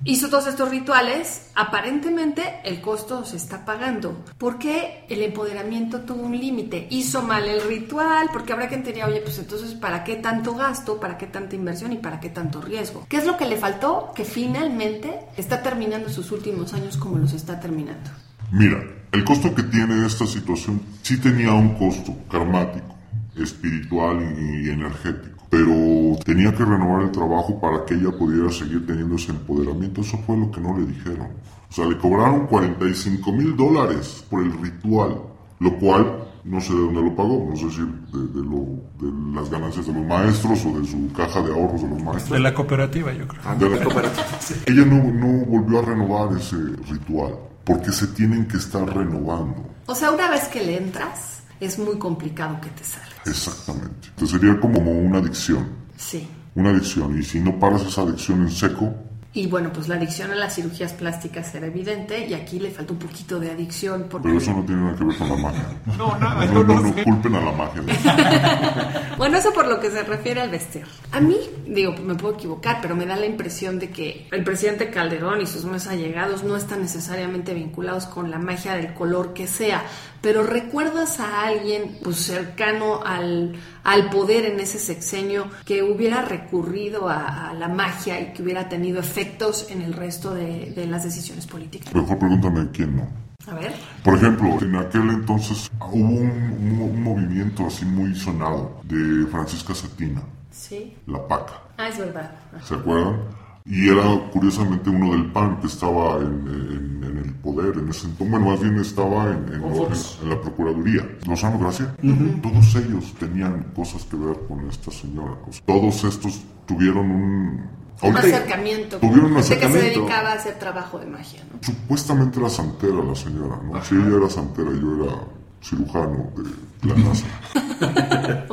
hizo 0.06 0.30
todos 0.30 0.48
estos 0.48 0.70
rituales, 0.70 1.50
aparentemente 1.56 2.60
el 2.64 2.82
costo 2.82 3.26
se 3.26 3.38
está 3.38 3.66
pagando. 3.66 4.24
¿Por 4.38 4.58
qué 4.58 5.06
el 5.10 5.22
empoderamiento 5.22 6.02
tuvo 6.02 6.24
un 6.24 6.38
límite? 6.38 6.88
Hizo 6.90 7.22
mal 7.22 7.48
el 7.48 7.62
ritual, 7.68 8.30
porque 8.32 8.54
habrá 8.54 8.68
quien 8.68 8.84
tenía, 8.84 9.08
oye, 9.08 9.22
pues 9.22 9.40
entonces, 9.40 9.74
¿para 9.74 10.04
qué 10.04 10.16
tanto 10.16 10.56
gasto? 10.56 11.00
¿Para 11.00 11.18
qué 11.18 11.28
tanta 11.28 11.56
inversión? 11.56 11.94
¿Y 11.94 11.98
para 11.98 12.20
qué 12.20 12.30
tanto 12.30 12.62
riesgo? 12.62 13.06
¿Qué 13.10 13.18
es 13.18 13.26
lo 13.26 13.38
que 13.38 13.46
le 13.46 13.58
faltó? 13.58 14.12
Que 14.16 14.26
finalmente 14.26 15.20
está 15.38 15.62
terminando 15.62 16.10
sus 16.10 16.32
últimos 16.32 16.74
años 16.74 16.98
como 16.98 17.18
los 17.18 17.34
está 17.34 17.60
terminando. 17.60 18.10
Mira, 18.52 18.84
el 19.12 19.24
costo 19.24 19.54
que 19.56 19.64
tiene 19.64 20.06
esta 20.06 20.26
situación 20.26 20.82
sí 21.02 21.18
tenía 21.18 21.54
un 21.54 21.76
costo 21.76 22.16
karmático 22.30 22.94
espiritual 23.36 24.22
y, 24.38 24.70
energético. 24.70 25.33
Pero 25.54 26.18
tenía 26.26 26.52
que 26.52 26.66
renovar 26.66 27.04
el 27.04 27.12
trabajo 27.12 27.62
para 27.62 27.86
que 27.86 27.94
ella 27.94 28.10
pudiera 28.10 28.52
seguir 28.52 28.88
teniendo 28.88 29.18
ese 29.18 29.30
empoderamiento. 29.30 30.02
Eso 30.02 30.18
fue 30.26 30.36
lo 30.36 30.50
que 30.50 30.60
no 30.60 30.76
le 30.76 30.88
dijeron. 30.88 31.28
O 31.70 31.72
sea, 31.72 31.86
le 31.86 31.96
cobraron 31.96 32.48
45 32.48 33.32
mil 33.32 33.56
dólares 33.56 34.26
por 34.32 34.42
el 34.42 34.52
ritual, 34.60 35.22
lo 35.60 35.78
cual 35.78 36.24
no 36.44 36.60
sé 36.60 36.74
de 36.74 36.80
dónde 36.80 37.04
lo 37.04 37.16
pagó, 37.16 37.48
no 37.48 37.56
sé 37.56 37.70
si 37.70 37.82
de, 37.82 39.36
las 39.36 39.48
ganancias 39.48 39.86
de 39.86 39.94
los 39.94 40.06
maestros 40.08 40.66
o 40.66 40.80
de 40.80 40.88
su 40.88 41.14
caja 41.14 41.44
de 41.44 41.54
ahorros 41.54 41.84
de 41.84 41.90
los 41.90 42.02
maestros. 42.02 42.32
De 42.32 42.40
la 42.40 42.54
cooperativa, 42.56 43.14
yo 43.14 43.28
creo. 43.28 43.42
Ah, 43.46 43.56
de 43.56 43.70
la 43.70 43.84
cooperativa. 43.84 44.26
Ella 44.66 44.86
no, 44.86 45.04
no 45.04 45.46
volvió 45.46 45.80
a 45.80 45.82
renovar 45.84 46.36
ese 46.36 46.58
ritual, 46.90 47.36
porque 47.64 47.92
se 47.92 48.08
tienen 48.08 48.48
que 48.48 48.58
estar 48.58 48.92
renovando. 48.92 49.64
O 49.86 49.94
sea, 49.94 50.10
una 50.10 50.32
vez 50.32 50.48
que 50.48 50.64
le 50.64 50.78
entras, 50.78 51.43
es 51.64 51.80
muy 51.80 51.98
complicado 51.98 52.60
que 52.62 52.70
te 52.70 52.84
salgas. 52.84 53.26
Exactamente. 53.26 54.10
Entonces 54.10 54.40
sería 54.40 54.60
como 54.60 54.80
una 54.80 55.20
adicción. 55.20 55.68
Sí. 55.98 56.28
Una 56.56 56.70
adicción. 56.70 57.20
Y 57.20 57.24
si 57.24 57.40
no 57.40 57.60
paras 57.60 57.84
esa 57.84 58.02
adicción 58.02 58.42
en 58.42 58.52
seco, 58.52 58.94
y 59.36 59.48
bueno, 59.48 59.72
pues 59.74 59.88
la 59.88 59.96
adicción 59.96 60.30
a 60.30 60.36
las 60.36 60.54
cirugías 60.54 60.94
plásticas 60.94 61.56
era 61.56 61.66
evidente 61.66 62.28
y 62.28 62.36
aquí 62.36 62.60
le 62.60 62.70
falta 62.70 62.94
un 62.94 63.00
poquito 63.00 63.40
de 63.40 63.50
adicción. 63.50 64.06
Porque... 64.08 64.28
Pero 64.28 64.38
eso 64.40 64.54
no 64.54 64.64
tiene 64.64 64.82
nada 64.84 64.96
que 64.96 65.06
ver 65.06 65.18
con 65.18 65.30
la 65.30 65.36
magia. 65.38 65.66
No, 65.98 66.18
nada. 66.20 66.46
No, 66.46 66.64
no, 66.64 66.80
no, 66.80 67.04
culpen 67.04 67.36
a 67.36 67.42
la 67.42 67.52
magia. 67.52 69.16
bueno, 69.18 69.38
eso 69.38 69.52
por 69.52 69.68
lo 69.68 69.80
que 69.80 69.90
se 69.90 70.04
refiere 70.04 70.40
al 70.42 70.52
vestir. 70.52 70.86
A 71.12 71.20
mí, 71.20 71.36
digo, 71.66 71.96
me 72.04 72.14
puedo 72.14 72.36
equivocar, 72.36 72.78
pero 72.80 72.96
me 72.96 73.08
da 73.08 73.16
la 73.16 73.26
impresión 73.26 73.80
de 73.80 73.90
que 73.90 74.28
el 74.32 74.44
presidente 74.44 74.92
Calderón 74.92 75.42
y 75.42 75.48
sus 75.48 75.66
más 75.66 75.88
allegados 75.88 76.44
no 76.44 76.56
están 76.56 76.82
necesariamente 76.82 77.56
vinculados 77.56 78.06
con 78.06 78.30
la 78.30 78.38
magia 78.38 78.76
del 78.76 78.94
color 78.94 79.34
que 79.34 79.48
sea, 79.48 79.84
pero 80.22 80.44
recuerdas 80.44 81.20
a 81.20 81.48
alguien 81.48 81.98
pues, 82.04 82.18
cercano 82.18 83.02
al, 83.04 83.56
al 83.84 84.10
poder 84.10 84.46
en 84.46 84.60
ese 84.60 84.80
sexenio 84.80 85.48
que 85.66 85.84
hubiera 85.84 86.22
recurrido 86.22 87.10
a, 87.10 87.54
la 87.54 87.68
magia 87.68 88.20
y 88.20 88.34
que 88.34 88.42
hubiera 88.42 88.68
tenido 88.70 89.00
efectos 89.00 89.68
en 89.70 89.82
el 89.82 89.94
resto 89.94 90.34
de, 90.34 90.88
las 90.90 91.04
decisiones 91.04 91.46
políticas. 91.46 91.94
Mejor 91.94 92.18
pregúntame 92.18 92.70
quién 92.72 92.96
no. 92.98 93.08
A 93.48 93.56
ver. 93.56 93.74
Por 94.04 94.16
ejemplo, 94.16 94.58
en 94.62 94.76
aquel 94.76 95.10
entonces 95.10 95.70
hubo 95.92 96.22
un, 96.22 97.04
movimiento 97.04 97.68
así 97.68 97.86
muy 97.86 98.16
sonado 98.16 98.82
de 98.84 99.28
Francisca 99.28 99.76
Cetina. 99.76 100.22
Sí. 100.52 100.96
La 101.08 101.28
PACA. 101.28 101.54
Ah, 101.78 101.90
es 101.90 101.98
verdad. 101.98 102.32
¿Se 102.64 102.76
acuerdan? 102.76 103.43
Y 103.66 103.90
era 103.90 104.04
curiosamente 104.32 104.90
uno 104.90 105.14
del 105.14 105.32
PAN 105.32 105.60
que 105.62 105.68
estaba 105.68 106.18
en, 106.18 107.02
el 107.24 107.34
poder 107.36 107.78
en 107.78 107.90
ese 107.90 108.08
entonces. 108.08 108.30
Bueno, 108.30 108.48
más 108.48 108.60
bien 108.60 108.78
estaba 108.78 109.30
en, 109.32 110.30
la 110.30 110.42
Procuraduría. 110.42 111.08
Lozano 111.26 111.60
Gracia. 111.60 111.96
Todos 112.42 112.76
ellos 112.76 113.14
tenían 113.20 113.64
cosas 113.76 114.04
que 114.04 114.18
ver 114.18 114.38
con 114.48 114.70
esta 114.70 114.92
señora. 114.92 115.36
todos 115.66 116.04
estos 116.04 116.42
tuvieron 116.66 117.10
un, 117.10 117.70
un 118.02 118.18
acercamiento. 118.18 118.98
Tuvieron 119.00 119.32
un 119.32 119.38
acercamiento. 119.38 119.82
que 119.82 119.94
se 119.94 120.00
dedicaba 120.00 120.32
a 120.32 120.34
hacer 120.34 120.60
trabajo 120.60 121.00
de 121.00 121.06
magia, 121.06 121.44
¿no? 121.52 121.60
Supuestamente 121.62 122.40
era 122.40 122.50
santera 122.50 123.02
la 123.02 123.16
señora, 123.16 123.60
¿no? 123.64 123.84
Si 123.84 123.96
ella 123.96 124.18
era 124.18 124.30
santera, 124.30 124.72
yo 124.72 125.06
era 125.06 125.16
cirujano 125.62 126.30
de 126.36 126.90
la 126.90 126.96
NASA. 126.96 127.26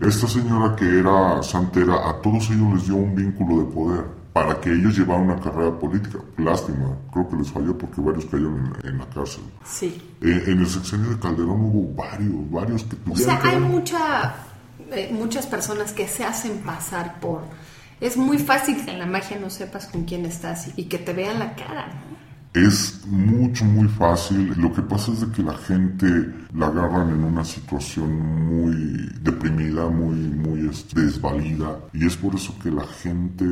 Esta 0.00 0.26
señora 0.28 0.76
que 0.76 0.98
era 0.98 1.42
santera, 1.42 2.08
a 2.08 2.20
todos 2.20 2.50
ellos 2.50 2.74
les 2.74 2.86
dio 2.86 2.96
un 2.96 3.14
vínculo 3.14 3.64
de 3.64 3.64
poder 3.72 4.18
para 4.38 4.60
que 4.60 4.72
ellos 4.72 4.96
llevaran 4.96 5.24
una 5.24 5.40
carrera 5.40 5.76
política. 5.76 6.18
Lástima, 6.36 6.96
creo 7.12 7.28
que 7.28 7.36
les 7.36 7.50
falló 7.50 7.76
porque 7.76 8.00
varios 8.00 8.24
cayeron 8.26 8.72
en, 8.84 8.98
la 8.98 9.06
cárcel. 9.06 9.42
Sí. 9.64 10.00
Eh, 10.20 10.44
en 10.46 10.60
el 10.60 10.66
sexenio 10.68 11.10
de 11.10 11.18
Calderón 11.18 11.60
hubo 11.60 11.92
varios, 11.92 12.48
varios 12.48 12.84
que 12.84 12.94
tuvieron. 12.96 13.36
O 13.36 13.40
sea, 13.40 13.50
hay 13.50 13.58
mucha, 13.58 14.34
eh, 14.92 15.10
muchas 15.12 15.44
personas 15.46 15.92
que 15.92 16.06
se 16.06 16.24
hacen 16.24 16.58
pasar 16.58 17.18
por. 17.18 17.42
Es 18.00 18.16
muy 18.16 18.38
fácil 18.38 18.84
que 18.84 18.92
en 18.92 19.00
la 19.00 19.06
magia 19.06 19.40
no 19.40 19.50
sepas 19.50 19.88
con 19.88 20.04
quién 20.04 20.24
estás 20.24 20.68
y 20.76 20.84
que 20.84 20.98
te 20.98 21.12
vean 21.12 21.40
la 21.40 21.56
cara, 21.56 21.88
Es 22.54 23.04
mucho, 23.06 23.64
muy 23.64 23.88
fácil. 23.88 24.54
Lo 24.56 24.72
que 24.72 24.82
pasa 24.82 25.10
es 25.10 25.20
de 25.22 25.32
que 25.32 25.42
la 25.42 25.54
gente 25.54 26.06
la 26.54 26.68
agarran 26.68 27.10
en 27.10 27.24
una 27.24 27.44
situación 27.44 28.08
muy 28.46 29.10
deprimida, 29.20 29.88
muy, 29.88 30.14
muy 30.14 30.70
desvalida. 30.94 31.80
Y 31.92 32.06
es 32.06 32.16
por 32.16 32.36
eso 32.36 32.56
que 32.62 32.70
la 32.70 32.86
gente 32.86 33.44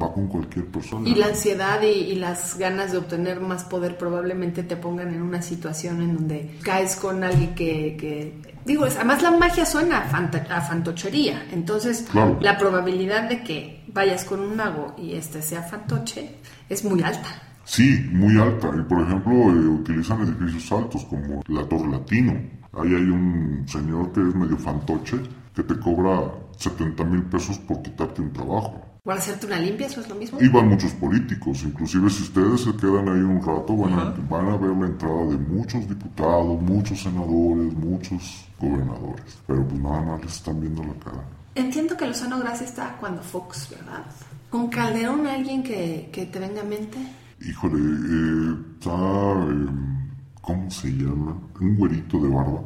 va 0.00 0.12
con 0.12 0.28
cualquier 0.28 0.66
persona. 0.66 1.08
Y 1.08 1.14
la 1.14 1.26
ansiedad 1.26 1.80
y, 1.82 2.14
las 2.14 2.56
ganas 2.56 2.92
de 2.92 2.98
obtener 2.98 3.40
más 3.40 3.64
poder 3.64 3.98
probablemente 3.98 4.62
te 4.62 4.76
pongan 4.76 5.12
en 5.14 5.22
una 5.22 5.42
situación 5.42 6.00
en 6.02 6.16
donde 6.16 6.58
caes 6.62 6.96
con 6.96 7.24
alguien 7.24 7.54
que... 7.54 8.40
digo, 8.64 8.84
además 8.84 9.22
la 9.22 9.32
magia 9.32 9.66
suena 9.66 9.98
a, 10.00 10.60
fantochería, 10.60 11.46
entonces 11.52 12.06
la 12.40 12.58
probabilidad 12.58 13.28
de 13.28 13.42
que 13.42 13.84
vayas 13.88 14.24
con 14.24 14.40
un 14.40 14.56
mago 14.56 14.94
y 14.96 15.14
este 15.14 15.42
sea 15.42 15.62
fantoche 15.62 16.36
es 16.68 16.84
muy 16.84 17.02
alta. 17.02 17.28
Sí, 17.64 18.06
muy 18.10 18.38
alta. 18.40 18.70
Y 18.76 18.82
por 18.82 19.02
ejemplo, 19.02 19.32
eh, 19.32 19.68
utilizan 19.68 20.22
edificios 20.22 20.72
altos 20.72 21.04
como 21.04 21.42
la 21.48 21.66
Torre 21.68 21.90
Latino. 21.90 22.32
Ahí 22.72 22.94
hay 22.94 23.04
un 23.04 23.64
señor 23.66 24.12
que 24.12 24.20
es 24.20 24.34
medio 24.34 24.56
fantoche 24.56 25.18
que 25.54 25.62
te 25.62 25.78
cobra 25.78 26.32
70 26.56 27.04
mil 27.04 27.22
pesos 27.24 27.58
por 27.58 27.82
quitarte 27.82 28.22
un 28.22 28.32
trabajo. 28.32 28.91
¿Para 29.04 29.18
hacerte 29.18 29.46
una 29.46 29.58
limpia? 29.58 29.88
¿Eso 29.88 30.00
es 30.00 30.08
lo 30.08 30.14
mismo? 30.14 30.40
Iban 30.40 30.68
muchos 30.68 30.92
políticos, 30.92 31.64
inclusive 31.64 32.08
si 32.08 32.22
ustedes 32.22 32.60
se 32.60 32.76
quedan 32.76 33.08
ahí 33.08 33.20
un 33.20 33.42
rato 33.44 33.76
van 33.76 33.94
a, 33.94 34.04
van 34.30 34.46
a 34.46 34.56
ver 34.56 34.76
la 34.76 34.86
entrada 34.86 35.26
de 35.26 35.38
muchos 35.38 35.88
diputados, 35.88 36.62
muchos 36.62 37.02
senadores, 37.02 37.72
muchos 37.74 38.46
gobernadores, 38.60 39.38
pero 39.44 39.66
pues 39.66 39.80
nada 39.80 40.02
más 40.02 40.22
les 40.22 40.36
están 40.36 40.60
viendo 40.60 40.84
la 40.84 40.94
cara. 41.04 41.24
Entiendo 41.56 41.96
que 41.96 42.06
Lozano 42.06 42.38
Gracia 42.38 42.64
está 42.64 42.96
cuando 43.00 43.22
Fox, 43.22 43.70
¿verdad? 43.70 44.04
¿Con 44.50 44.68
Calderón 44.68 45.26
alguien 45.26 45.64
que, 45.64 46.08
que 46.12 46.26
te 46.26 46.38
venga 46.38 46.60
a 46.60 46.64
mente? 46.64 46.98
Híjole, 47.40 47.80
eh, 47.80 48.56
está, 48.78 49.32
em, 49.48 50.10
¿cómo 50.40 50.70
se 50.70 50.88
llama? 50.92 51.36
Un 51.60 51.76
güerito 51.76 52.20
de 52.20 52.28
barba. 52.28 52.62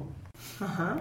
Ajá. 0.61 1.01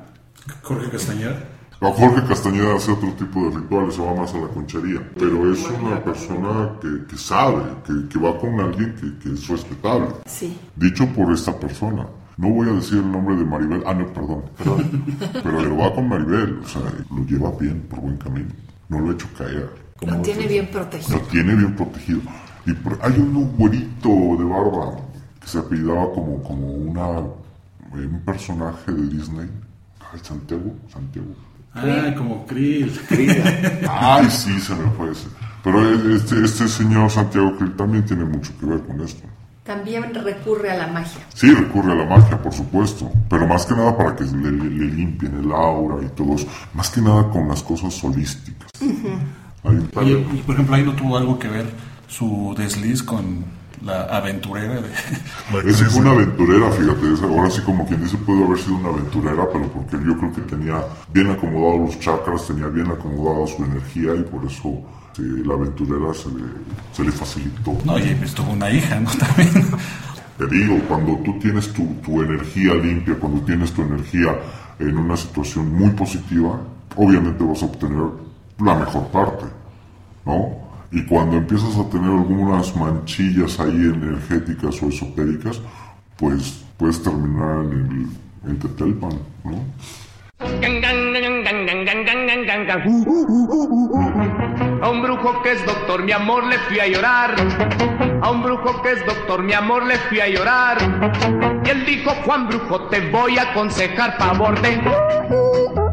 Jorge 0.62 0.90
Castañeda. 0.92 1.55
A 1.82 1.92
Jorge 1.92 2.26
Castañeda 2.28 2.76
hace 2.76 2.92
otro 2.92 3.12
tipo 3.14 3.50
de 3.50 3.58
rituales, 3.58 3.96
se 3.96 4.02
va 4.02 4.14
más 4.16 4.34
a 4.34 4.38
la 4.38 4.48
conchería, 4.48 5.02
pero 5.18 5.52
es 5.52 5.60
una 5.70 6.02
persona 6.02 6.72
que, 6.82 7.18
sabe, 7.18 7.64
que, 8.10 8.18
va 8.18 8.38
con 8.40 8.60
alguien 8.60 8.96
que, 9.22 9.30
es 9.30 9.48
respetable. 9.48 10.08
Sí. 10.26 10.58
Dicho 10.76 11.06
por 11.08 11.34
esta 11.34 11.58
persona. 11.60 12.08
No 12.38 12.50
voy 12.50 12.70
a 12.70 12.74
decir 12.74 12.98
el 12.98 13.12
nombre 13.12 13.36
de 13.36 13.46
Maribel, 13.46 13.84
ah, 13.86 13.94
no, 13.94 14.08
perdón, 14.08 14.44
pero 15.44 15.60
él 15.62 15.80
va 15.80 15.94
con 15.94 16.10
Maribel, 16.10 16.60
o 16.64 16.68
sea, 16.68 16.82
lo 17.10 17.26
lleva 17.26 17.52
bien, 17.60 17.82
por 17.90 18.02
buen 18.02 18.18
camino, 18.18 18.50
no 18.90 19.00
lo 19.00 19.12
ha 19.12 19.14
hecho 19.14 19.28
caer. 19.38 19.70
Lo 20.02 20.18
tiene 20.22 20.48
bien 20.48 20.68
protegido. 20.68 21.18
Lo 21.18 21.26
tiene 21.28 21.56
bien 21.56 21.76
protegido. 21.76 22.22
Y 22.66 22.72
hay 23.02 23.20
un 23.20 23.56
güerito 23.58 24.10
de 24.10 24.44
barba 24.44 24.98
que 25.40 25.48
se 25.48 25.60
apellidaba 25.60 26.12
como, 26.14 26.42
como 26.44 26.68
una, 26.68 27.20
un 27.94 28.22
personaje 28.26 28.92
de 28.92 29.08
Disney, 29.08 29.50
Santiago, 30.22 30.74
Santiago. 30.90 31.36
Ah, 31.76 32.14
como 32.18 32.46
Krill. 32.46 32.92
Ay, 33.90 34.30
sí, 34.30 34.60
se 34.60 34.74
me 34.76 34.90
fue 34.92 35.12
ese. 35.12 35.28
Pero 35.64 36.16
este, 36.16 36.44
este 36.44 36.68
señor 36.68 37.10
Santiago 37.10 37.58
Krill 37.58 37.76
también 37.76 38.06
tiene 38.06 38.24
mucho 38.24 38.54
que 38.60 38.66
ver 38.66 38.80
con 38.82 39.02
esto. 39.02 39.28
También 39.64 40.14
recurre 40.14 40.72
a 40.72 40.78
la 40.78 40.88
magia. 40.88 41.26
Sí, 41.34 41.52
recurre 41.52 41.92
a 41.92 41.96
la 41.96 42.06
magia, 42.06 42.42
por 42.42 42.54
supuesto. 42.54 43.12
Pero 43.30 43.48
más 43.48 43.66
que 43.66 43.74
nada 43.74 43.98
para 43.98 44.16
que 44.16 44.24
le, 44.24 44.52
limpien 44.52 45.40
el 45.40 45.52
aura 45.52 46.06
y 46.06 46.10
todo 46.10 46.36
eso. 46.36 46.48
Más 46.74 46.90
que 46.92 47.02
nada 47.02 47.30
con 47.30 47.48
las 47.48 47.64
cosas 47.64 48.02
holísticas. 48.04 48.70
y 48.80 50.42
por 50.44 50.54
ejemplo, 50.54 50.76
ahí 50.76 50.84
no 50.84 50.94
tuvo 50.94 51.18
algo 51.18 51.40
que 51.40 51.48
ver 51.48 51.66
su 52.08 52.54
desliz 52.58 53.02
con 53.02 53.44
la 53.86 54.04
aventurera 54.06 54.82
de... 54.82 54.90
Fue 55.90 56.02
una 56.02 56.12
aventurera, 56.12 56.72
fíjate, 56.72 57.24
ahora 57.24 57.50
sí 57.50 57.62
como 57.62 57.86
quien 57.86 58.04
dice 58.04 58.18
pudo 58.18 58.46
haber 58.46 58.58
sido 58.58 58.78
una 58.78 58.90
aventurera, 58.90 59.48
pero 59.54 59.68
porque 59.70 59.98
yo 60.04 60.18
creo 60.18 60.34
que 60.34 60.42
tenía 60.42 60.84
bien 61.14 61.30
acomodados 61.30 61.82
los 61.82 62.00
chakras, 62.00 62.48
tenía 62.48 62.68
bien 62.68 62.88
acomodada 62.88 63.46
su 63.46 63.64
energía 63.64 64.16
y 64.16 64.24
por 64.24 64.44
eso 64.46 64.82
la 65.18 65.54
aventurera 65.54 66.14
se 66.14 66.30
le, 66.30 66.44
se 66.92 67.04
le 67.04 67.12
facilitó. 67.12 67.78
No, 67.86 67.98
y 68.00 68.16
pues 68.16 68.34
tuvo 68.34 68.52
una 68.52 68.70
hija, 68.70 69.00
¿no? 69.00 69.10
También. 69.20 69.68
Te 70.38 70.48
digo, 70.48 70.78
cuando 70.88 71.18
tú 71.24 71.40
tienes 71.40 71.72
tu, 71.72 71.86
tu 72.04 72.22
energía 72.22 72.74
limpia, 72.74 73.16
cuando 73.18 73.40
tienes 73.46 73.72
tu 73.72 73.84
energía 73.84 74.36
en 74.80 74.98
una 74.98 75.16
situación 75.16 75.72
muy 75.72 75.92
positiva, 75.92 76.60
obviamente 76.96 77.44
vas 77.44 77.62
a 77.62 77.66
obtener 77.68 78.04
la 78.60 78.76
mejor 78.76 79.08
parte, 79.08 79.46
¿no? 80.26 80.65
Y 80.92 81.06
cuando 81.06 81.38
empiezas 81.38 81.76
a 81.78 81.90
tener 81.90 82.10
algunas 82.10 82.76
manchillas 82.76 83.60
ahí 83.60 83.92
energéticas 83.94 84.82
o 84.82 84.88
esotéricas, 84.88 85.62
pues 86.18 86.64
puedes 86.78 87.02
terminar 87.02 87.66
en 87.66 87.72
el 87.72 88.26
en 88.48 88.60
Tetelpan, 88.60 89.20
¿no? 89.44 89.66
A 94.82 94.90
un 94.90 95.02
brujo 95.02 95.42
que 95.42 95.52
es 95.54 95.66
doctor, 95.66 96.04
mi 96.04 96.12
amor, 96.12 96.46
le 96.46 96.58
fui 96.60 96.80
a 96.80 96.88
llorar. 96.88 97.36
A 98.22 98.32
un 98.32 98.44
brujo 98.44 98.82
que 98.82 98.92
es 98.92 99.06
doctor, 99.06 99.44
mi 99.44 99.54
amor, 99.54 99.86
le 99.86 99.98
fui 99.98 100.20
a 100.20 100.28
llorar. 100.28 100.78
Y 101.66 101.70
él 101.70 101.86
dijo, 101.86 102.12
Juan 102.26 102.48
Brujo, 102.48 102.88
te 102.90 103.10
voy 103.10 103.38
a 103.38 103.44
aconsejar 103.44 104.18
favor 104.18 104.60
de... 104.62 105.85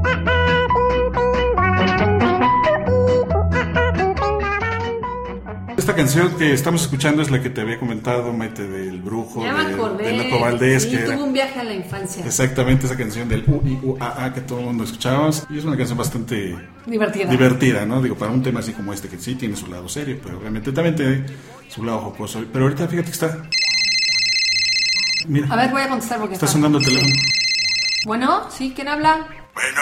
esta 5.92 6.02
canción 6.02 6.38
que 6.38 6.52
estamos 6.54 6.82
escuchando 6.82 7.20
es 7.20 7.30
la 7.30 7.42
que 7.42 7.50
te 7.50 7.60
había 7.60 7.78
comentado, 7.78 8.32
Mete, 8.32 8.66
del 8.66 9.02
brujo 9.02 9.44
Ya 9.44 9.52
me 9.52 9.64
de, 9.66 9.74
acordé. 9.74 10.04
de 10.04 10.24
Loco 10.24 10.40
Valdés. 10.40 10.84
Sí, 10.84 10.90
que 10.90 10.96
era 10.96 11.04
tuve 11.06 11.22
un 11.22 11.32
viaje 11.34 11.60
a 11.60 11.64
la 11.64 11.74
infancia. 11.74 12.24
exactamente 12.24 12.86
esa 12.86 12.96
canción 12.96 13.28
del 13.28 13.44
U, 13.46 13.60
I, 13.66 13.78
U, 13.82 13.96
A, 14.00 14.24
A 14.24 14.32
que 14.32 14.40
todo 14.40 14.60
el 14.60 14.64
mundo 14.66 14.84
escuchábamos. 14.84 15.44
Y 15.50 15.58
es 15.58 15.64
una 15.64 15.76
canción 15.76 15.98
bastante 15.98 16.56
Divertida. 16.86 17.30
divertida, 17.30 17.84
¿no? 17.84 18.00
Digo, 18.00 18.16
para 18.16 18.32
un 18.32 18.42
tema 18.42 18.60
así 18.60 18.72
como 18.72 18.92
este, 18.94 19.08
que 19.08 19.18
sí 19.18 19.34
tiene 19.34 19.54
su 19.54 19.66
lado 19.66 19.86
serio, 19.88 20.18
pero 20.22 20.38
obviamente 20.38 20.72
también 20.72 20.96
tiene 20.96 21.26
su 21.68 21.84
lado 21.84 21.98
jocoso. 22.00 22.42
Pero 22.50 22.64
ahorita 22.64 22.88
fíjate 22.88 23.06
que 23.08 23.12
está. 23.12 23.42
Mira, 25.26 25.46
A 25.50 25.56
ver, 25.56 25.70
voy 25.70 25.82
a 25.82 25.88
contestar 25.88 26.18
porque 26.20 26.34
está 26.34 26.46
sonando 26.46 26.78
el 26.78 26.84
teléfono. 26.84 27.12
Bueno, 28.06 28.50
¿sí? 28.50 28.72
¿Quién 28.74 28.88
habla? 28.88 29.26
Bueno, 29.54 29.80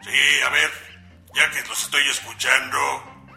sí, 0.00 0.10
a 0.46 0.50
ver, 0.50 0.70
ya 1.34 1.50
que 1.52 1.68
los 1.68 1.82
estoy 1.82 2.00
escuchando, 2.10 2.78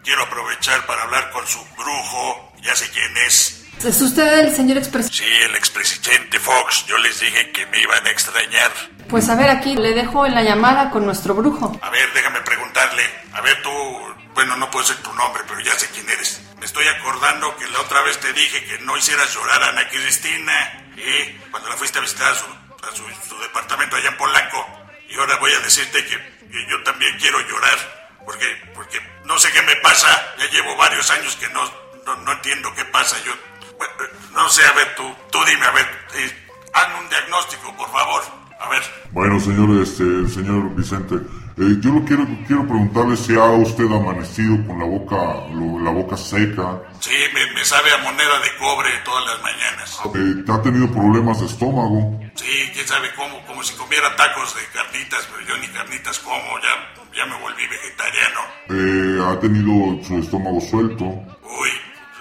quiero 0.04 0.22
aprovechar 0.24 0.84
para 0.86 1.02
hablar 1.02 1.30
con 1.30 1.46
su 1.46 1.64
brujo, 1.76 2.52
ya 2.62 2.74
sé 2.74 2.88
quién 2.90 3.16
es. 3.26 3.58
¿Es 3.84 4.00
usted 4.00 4.40
el 4.40 4.54
señor 4.54 4.76
expresidente? 4.78 5.24
Sí, 5.24 5.42
el 5.42 5.56
expresidente 5.56 6.38
Fox, 6.38 6.86
yo 6.86 6.96
les 6.98 7.18
dije 7.18 7.50
que 7.50 7.66
me 7.66 7.80
iban 7.80 8.06
a 8.06 8.10
extrañar. 8.10 8.70
Pues 9.08 9.28
a 9.28 9.34
ver, 9.34 9.50
aquí 9.50 9.74
le 9.74 9.92
dejo 9.92 10.24
en 10.24 10.34
la 10.34 10.42
llamada 10.42 10.90
con 10.90 11.04
nuestro 11.04 11.34
brujo. 11.34 11.78
A 11.82 11.90
ver, 11.90 12.12
déjame 12.12 12.40
preguntarle, 12.42 13.02
a 13.32 13.40
ver 13.40 13.60
tú, 13.62 13.70
bueno, 14.34 14.56
no 14.56 14.70
puedo 14.70 14.86
ser 14.86 14.96
tu 14.98 15.12
nombre, 15.14 15.42
pero 15.48 15.60
ya 15.60 15.76
sé 15.78 15.88
quién 15.92 16.08
eres. 16.08 16.40
Me 16.60 16.66
estoy 16.66 16.86
acordando 16.86 17.56
que 17.56 17.66
la 17.68 17.80
otra 17.80 18.02
vez 18.02 18.18
te 18.20 18.32
dije 18.32 18.64
que 18.64 18.78
no 18.84 18.96
hicieras 18.96 19.34
llorar 19.34 19.62
a 19.64 19.68
Ana 19.70 19.88
Cristina, 19.88 20.86
¿eh? 20.96 21.40
Cuando 21.50 21.68
la 21.68 21.76
fuiste 21.76 21.98
a 21.98 22.02
visitar 22.02 22.32
a 22.32 22.34
su, 22.36 22.44
a 22.46 22.94
su, 22.94 23.02
su 23.28 23.38
departamento 23.40 23.96
allá 23.96 24.10
en 24.10 24.16
Polanco. 24.16 24.64
Y 25.08 25.16
ahora 25.16 25.36
voy 25.36 25.52
a 25.52 25.58
decirte 25.60 26.04
que, 26.06 26.16
que 26.16 26.66
yo 26.70 26.82
también 26.84 27.18
quiero 27.18 27.40
llorar, 27.40 28.01
porque, 28.24 28.46
porque 28.74 28.98
no 29.24 29.38
sé 29.38 29.50
qué 29.52 29.62
me 29.62 29.76
pasa, 29.76 30.08
ya 30.38 30.48
llevo 30.50 30.76
varios 30.76 31.10
años 31.10 31.36
que 31.36 31.48
no, 31.50 31.62
no, 32.06 32.16
no 32.24 32.32
entiendo 32.32 32.72
qué 32.74 32.84
pasa, 32.86 33.16
yo, 33.24 33.32
bueno, 33.76 33.92
no 34.32 34.48
sé, 34.48 34.64
a 34.66 34.72
ver, 34.72 34.94
tú, 34.96 35.04
tú 35.30 35.38
dime, 35.44 35.66
a 35.66 35.70
ver, 35.72 35.86
eh, 36.16 36.48
hazme 36.72 37.00
un 37.00 37.08
diagnóstico, 37.08 37.74
por 37.76 37.90
favor, 37.90 38.22
a 38.60 38.68
ver. 38.68 38.82
Bueno, 39.10 39.38
señor, 39.40 39.82
este, 39.82 40.04
señor 40.28 40.74
Vicente, 40.74 41.16
eh, 41.16 41.76
yo 41.80 41.90
lo 41.90 42.04
quiero, 42.04 42.26
quiero 42.46 42.62
preguntarle 42.66 43.16
si 43.16 43.34
ha 43.34 43.44
usted 43.44 43.84
amanecido 43.84 44.56
con 44.66 44.78
la 44.78 44.86
boca, 44.86 45.16
lo- 45.52 45.80
la 45.84 45.90
boca 45.90 46.16
seca, 46.16 46.80
Sí, 47.00 47.10
me, 47.34 47.44
me 47.52 47.64
sabe 47.64 47.92
a 47.92 47.98
moneda 47.98 48.38
de 48.40 48.56
cobre 48.58 48.88
todas 49.04 49.26
las 49.26 49.42
mañanas. 49.42 50.00
eh, 50.14 50.44
ha 50.52 50.62
tenido 50.62 50.90
problemas 50.92 51.40
de 51.40 51.46
estómago. 51.46 52.20
Sí, 52.36 52.70
quién 52.72 52.86
sabe 52.86 53.12
cómo, 53.14 53.44
como 53.46 53.62
si 53.64 53.74
comiera 53.74 54.14
tacos 54.16 54.54
de 54.54 54.64
carnitas, 54.66 55.28
pero 55.30 55.46
yo 55.48 55.56
ni 55.58 55.66
carnitas 55.68 56.18
como, 56.20 56.58
ya, 56.60 57.01
ya 57.14 57.26
me 57.26 57.36
volví 57.40 57.66
vegetariano. 57.66 58.40
Eh, 58.68 59.20
ha 59.26 59.40
tenido 59.40 60.02
su 60.04 60.18
estómago 60.18 60.60
suelto. 60.60 61.04
Uy, 61.04 61.70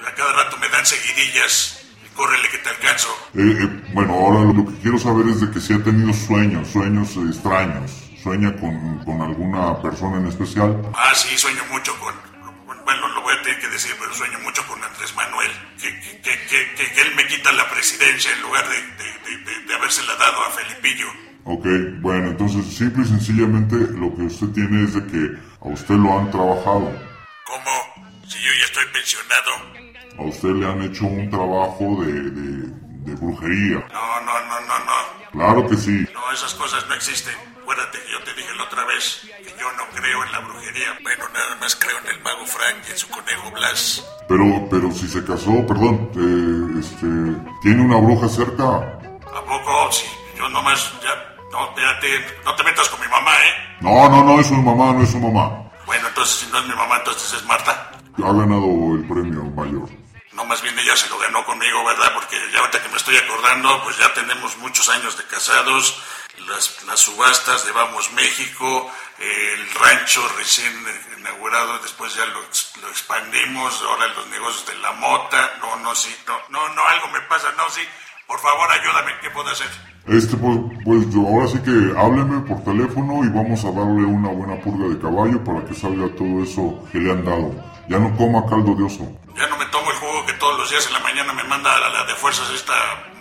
a 0.07 0.13
cada 0.15 0.33
rato 0.33 0.57
me 0.57 0.69
dan 0.69 0.85
seguidillas. 0.85 1.77
Córrele 2.15 2.49
que 2.49 2.57
te 2.57 2.69
alcanzo. 2.69 3.07
Eh, 3.35 3.39
eh, 3.63 3.81
bueno, 3.93 4.13
ahora 4.13 4.51
lo 4.53 4.65
que 4.65 4.79
quiero 4.81 4.97
saber 4.99 5.27
es 5.29 5.39
de 5.41 5.49
que 5.51 5.59
si 5.61 5.73
ha 5.73 5.81
tenido 5.83 6.13
sueños, 6.13 6.67
sueños 6.69 7.09
extraños. 7.29 7.91
Sueña 8.21 8.53
con, 8.57 9.03
con 9.05 9.21
alguna 9.21 9.81
persona 9.81 10.17
en 10.17 10.27
especial. 10.27 10.79
Ah, 10.93 11.15
sí, 11.15 11.35
sueño 11.37 11.63
mucho 11.71 11.97
con... 11.99 12.13
Bueno, 12.83 13.07
lo 13.09 13.21
voy 13.21 13.33
a 13.35 13.41
tener 13.41 13.59
que 13.59 13.67
decir, 13.69 13.95
pero 13.99 14.13
sueño 14.13 14.37
mucho 14.39 14.61
con 14.67 14.83
Andrés 14.83 15.15
Manuel. 15.15 15.51
Que, 15.81 15.99
que, 16.21 16.37
que, 16.47 16.73
que- 16.75 17.01
él 17.01 17.15
me 17.15 17.25
quita 17.27 17.51
la 17.53 17.67
presidencia 17.69 18.31
en 18.33 18.41
lugar 18.41 18.67
de, 18.69 18.75
de, 18.75 19.37
de, 19.37 19.37
de- 19.45 19.59
de 19.65 19.73
habérsela 19.73 20.13
dado 20.17 20.43
a 20.43 20.51
Felipillo. 20.51 21.07
Ok, 21.43 21.65
bueno, 22.01 22.29
entonces 22.29 22.65
simple 22.65 23.03
y 23.03 23.07
sencillamente 23.07 23.75
lo 23.75 24.13
que 24.15 24.23
usted 24.23 24.47
tiene 24.49 24.83
es 24.83 24.93
de 24.93 25.05
que 25.07 25.37
a 25.61 25.69
usted 25.69 25.95
lo 25.95 26.19
han 26.19 26.29
trabajado. 26.29 26.91
¿Cómo? 27.45 28.05
Si 28.27 28.37
yo 28.37 28.51
ya 28.59 28.65
estoy 28.65 28.85
pensionado. 28.93 29.51
A 30.19 30.23
usted 30.23 30.49
le 30.49 30.67
han 30.67 30.81
hecho 30.83 31.05
un 31.05 31.29
trabajo 31.29 32.03
de, 32.03 32.13
de, 32.13 32.67
de 33.05 33.15
brujería. 33.15 33.79
No, 33.91 34.21
no, 34.21 34.39
no, 34.47 34.61
no, 34.61 34.79
no. 34.85 35.31
Claro 35.31 35.67
que 35.67 35.75
sí. 35.77 36.05
No, 36.13 36.31
esas 36.31 36.53
cosas 36.53 36.85
no 36.87 36.93
existen. 36.93 37.33
Acuérdate 37.61 37.97
que 37.99 38.11
yo 38.11 38.23
te 38.23 38.33
dije 38.33 38.53
la 38.57 38.63
otra 38.63 38.85
vez 38.85 39.21
que 39.43 39.49
yo 39.59 39.71
no 39.77 39.83
creo 39.95 40.23
en 40.23 40.31
la 40.31 40.39
brujería. 40.41 40.97
Bueno, 41.01 41.23
nada 41.33 41.55
más 41.59 41.75
creo 41.75 41.97
en 42.03 42.15
el 42.15 42.21
mago 42.21 42.45
Frank 42.45 42.83
y 42.87 42.91
en 42.91 42.97
su 42.97 43.07
conejo 43.09 43.49
Blas. 43.51 44.05
Pero, 44.27 44.67
pero 44.69 44.91
si 44.91 45.07
se 45.07 45.23
casó, 45.23 45.65
perdón, 45.65 46.11
eh, 46.15 46.79
este, 46.79 47.07
tiene 47.63 47.81
una 47.81 47.97
bruja 47.97 48.27
cerca. 48.29 48.63
¿A 48.65 49.41
poco? 49.45 49.91
Sí, 49.91 50.05
espérate, 52.01 52.43
no 52.43 52.55
te 52.55 52.63
metas 52.63 52.89
con 52.89 52.99
mi 52.99 53.07
mamá, 53.07 53.31
¿eh? 53.45 53.77
No, 53.81 54.09
no, 54.09 54.23
no 54.23 54.39
es 54.39 54.47
su 54.47 54.55
mamá, 54.55 54.93
no 54.93 55.03
es 55.03 55.11
su 55.11 55.19
mamá. 55.19 55.71
Bueno, 55.85 56.07
entonces 56.07 56.39
si 56.39 56.51
no 56.51 56.59
es 56.59 56.65
mi 56.65 56.75
mamá, 56.75 56.97
entonces 56.97 57.33
es 57.33 57.43
Marta. 57.45 57.91
Ha 58.17 58.33
ganado 58.33 58.95
el 58.95 59.07
premio 59.07 59.43
mayor. 59.43 59.89
No, 60.33 60.45
más 60.45 60.61
bien 60.61 60.77
ella 60.79 60.95
se 60.95 61.09
lo 61.09 61.17
ganó 61.19 61.43
conmigo, 61.45 61.83
¿verdad? 61.85 62.13
Porque 62.13 62.37
ya 62.53 62.59
ahorita 62.59 62.81
que 62.81 62.89
me 62.89 62.97
estoy 62.97 63.17
acordando, 63.17 63.83
pues 63.83 63.97
ya 63.97 64.13
tenemos 64.13 64.57
muchos 64.57 64.87
años 64.89 65.17
de 65.17 65.25
casados, 65.25 66.01
las, 66.47 66.83
las 66.85 66.99
subastas 66.99 67.65
de 67.65 67.71
Vamos 67.73 68.11
México, 68.13 68.89
el 69.19 69.73
rancho 69.73 70.25
recién 70.37 70.73
inaugurado, 71.19 71.79
después 71.79 72.15
ya 72.15 72.25
lo, 72.25 72.41
lo 72.81 72.89
expandimos, 72.89 73.81
ahora 73.81 74.07
los 74.07 74.27
negocios 74.27 74.65
de 74.67 74.75
la 74.75 74.93
mota, 74.93 75.57
no, 75.59 75.75
no, 75.77 75.93
sí, 75.93 76.15
no, 76.25 76.39
no, 76.49 76.73
no, 76.73 76.87
algo 76.87 77.09
me 77.09 77.21
pasa, 77.21 77.51
no, 77.57 77.69
sí, 77.69 77.81
por 78.25 78.39
favor 78.39 78.71
ayúdame, 78.71 79.19
¿qué 79.19 79.29
puedo 79.31 79.49
hacer? 79.49 79.69
Este, 80.07 80.35
pues, 80.35 80.57
pues 80.83 81.09
yo- 81.11 81.27
ahora 81.27 81.47
sí 81.47 81.59
que 81.59 81.93
hábleme 81.97 82.41
por 82.41 82.63
teléfono 82.63 83.23
y 83.23 83.29
vamos 83.29 83.63
a 83.63 83.71
darle 83.71 84.03
una 84.05 84.29
buena 84.29 84.59
purga 84.61 84.87
de 84.89 84.99
caballo 84.99 85.43
para 85.43 85.63
que 85.65 85.73
salga 85.73 86.07
todo 86.15 86.43
eso 86.43 86.83
que 86.91 86.97
le 86.99 87.11
han 87.11 87.23
dado. 87.23 87.53
Ya 87.87 87.99
no 87.99 88.15
coma 88.17 88.43
caldo 88.49 88.73
de 88.75 88.83
oso. 88.83 89.05
Ya 89.37 89.47
no 89.47 89.57
me 89.57 89.65
tomo 89.67 89.89
el 89.91 89.97
jugo 89.97 90.25
que 90.25 90.33
todos 90.33 90.57
los 90.57 90.69
días 90.69 90.85
en 90.87 90.93
la 90.93 90.99
mañana 90.99 91.33
me 91.33 91.43
manda 91.43 91.69
a 91.75 91.89
la 91.89 92.03
de 92.05 92.15
fuerzas 92.15 92.49
esta 92.53 92.73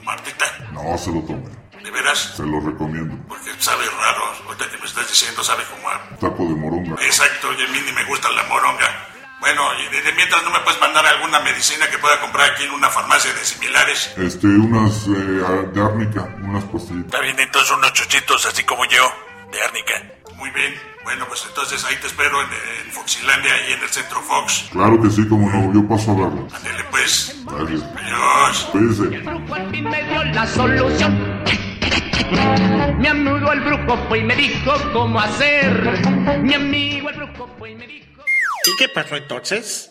Martita, 0.05 0.47
No 0.73 0.97
se 0.97 1.13
lo 1.13 1.21
tome. 1.23 1.45
¿de 1.85 1.91
veras? 1.91 2.35
Se 2.37 2.43
lo 2.45 2.61
recomiendo. 2.61 3.15
Porque 3.29 3.51
sabe 3.59 3.85
raro, 3.87 4.23
ahorita 4.47 4.71
que 4.71 4.79
me 4.79 4.85
estás 4.87 5.09
diciendo, 5.09 5.43
sabe 5.45 5.63
como 5.71 5.89
a 5.89 6.17
Taco 6.19 6.45
de 6.45 6.55
moronga. 6.55 6.95
Exacto, 7.03 7.49
y 7.59 7.63
a 7.63 7.69
mí 7.73 7.79
ni 7.87 7.93
me 7.93 8.05
gusta 8.05 8.29
la 8.33 8.43
moronga. 8.45 8.89
Bueno, 9.41 9.63
y 9.81 9.95
de, 9.95 10.03
de 10.03 10.13
mientras 10.13 10.43
no 10.45 10.51
me 10.51 10.61
puedes 10.61 10.81
mandar 10.81 11.07
alguna 11.07 11.41
medicina 11.41 11.89
que 11.91 11.99
pueda 11.99 12.21
comprar 12.21 12.51
aquí 12.51 12.65
en 12.65 12.73
una 12.73 12.89
farmacia 12.91 13.33
de 13.33 13.45
similares. 13.45 14.13
Este, 14.19 14.47
unas 14.47 15.07
eh, 15.07 15.11
de 15.73 15.83
árnica, 15.83 16.29
unas 16.43 16.65
pastillitas. 16.65 17.07
Está 17.07 17.21
bien, 17.21 17.39
entonces 17.41 17.71
unos 17.73 17.93
chuchitos 17.95 18.45
así 18.47 18.63
como 18.65 18.85
yo, 18.87 19.03
de 19.51 19.63
árnica. 19.63 19.95
Muy 20.37 20.51
bien, 20.51 20.75
bueno, 21.05 21.27
pues 21.27 21.45
entonces 21.49 21.83
ahí 21.85 21.97
te 21.97 22.07
espero 22.07 22.41
en, 22.43 22.49
en 22.87 22.93
Foxilandia 22.93 23.69
y 23.69 23.73
en 23.73 23.81
el 23.83 23.89
centro 23.89 24.21
Fox. 24.23 24.69
Claro 24.73 25.01
que 25.01 25.11
sí, 25.11 25.27
como 25.27 25.51
no, 25.51 25.73
yo 25.73 25.89
paso 25.89 26.13
a 26.13 26.15
verlo. 26.15 26.47
Ándele 26.55 26.85
pues. 26.91 27.37
Gracias. 27.47 27.83
Adiós. 27.83 28.69
Cuídese. 28.73 29.03
brujo 29.19 29.55
al 29.55 29.71
fin 29.71 29.85
me 29.85 30.03
dio 30.05 30.25
la 30.25 30.47
solución. 30.47 31.45
Mi 32.99 33.09
amigo 33.09 33.53
el 33.53 33.61
brujo 33.61 33.97
fue 34.09 34.19
y 34.19 34.25
me 34.25 34.37
dijo 34.37 34.73
cómo 34.93 35.19
hacer. 35.19 36.39
Mi 36.43 36.55
amigo 36.55 37.09
el 37.11 37.17
brujo 37.17 37.51
fue 37.59 37.71
y 37.71 37.75
me 37.75 37.87
dijo. 37.87 38.10
¿Y 38.67 38.77
qué 38.77 38.89
pasó 38.89 39.17
entonces? 39.17 39.91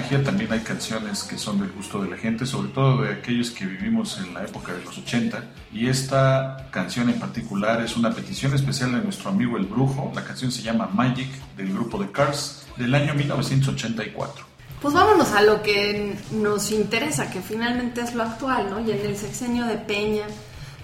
Magia 0.00 0.24
también 0.24 0.50
hay 0.50 0.60
canciones 0.60 1.24
que 1.24 1.36
son 1.36 1.60
del 1.60 1.70
gusto 1.72 2.02
de 2.02 2.08
la 2.08 2.16
gente, 2.16 2.46
sobre 2.46 2.70
todo 2.70 3.02
de 3.02 3.12
aquellos 3.12 3.50
que 3.50 3.66
vivimos 3.66 4.18
en 4.18 4.32
la 4.32 4.44
época 4.44 4.72
de 4.72 4.82
los 4.82 4.96
80. 4.96 5.44
Y 5.72 5.88
esta 5.88 6.68
canción 6.70 7.10
en 7.10 7.18
particular 7.18 7.82
es 7.82 7.96
una 7.96 8.10
petición 8.10 8.54
especial 8.54 8.92
de 8.92 9.02
nuestro 9.02 9.28
amigo 9.30 9.58
El 9.58 9.66
Brujo. 9.66 10.10
La 10.14 10.24
canción 10.24 10.50
se 10.50 10.62
llama 10.62 10.88
Magic 10.94 11.28
del 11.56 11.72
grupo 11.72 11.98
The 11.98 12.10
Cars 12.10 12.66
del 12.78 12.94
año 12.94 13.14
1984. 13.14 14.46
Pues 14.80 14.94
vámonos 14.94 15.32
a 15.32 15.42
lo 15.42 15.62
que 15.62 16.16
nos 16.32 16.70
interesa, 16.70 17.30
que 17.30 17.42
finalmente 17.42 18.00
es 18.00 18.14
lo 18.14 18.22
actual, 18.22 18.70
¿no? 18.70 18.80
Y 18.80 18.92
en 18.92 19.04
el 19.04 19.16
sexenio 19.16 19.66
de 19.66 19.76
Peña, 19.76 20.24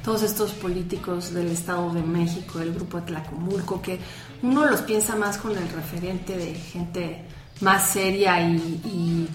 todos 0.04 0.22
estos 0.22 0.52
políticos 0.52 1.32
del 1.32 1.46
Estado 1.46 1.94
de 1.94 2.02
México, 2.02 2.58
del 2.58 2.74
grupo 2.74 3.00
de 3.00 3.06
Tlacomulco, 3.06 3.80
que 3.80 3.98
uno 4.42 4.66
los 4.66 4.82
piensa 4.82 5.16
más 5.16 5.38
con 5.38 5.52
el 5.52 5.68
referente 5.70 6.36
de 6.36 6.54
gente 6.54 7.24
más 7.60 7.90
seria 7.90 8.40
y, 8.40 9.28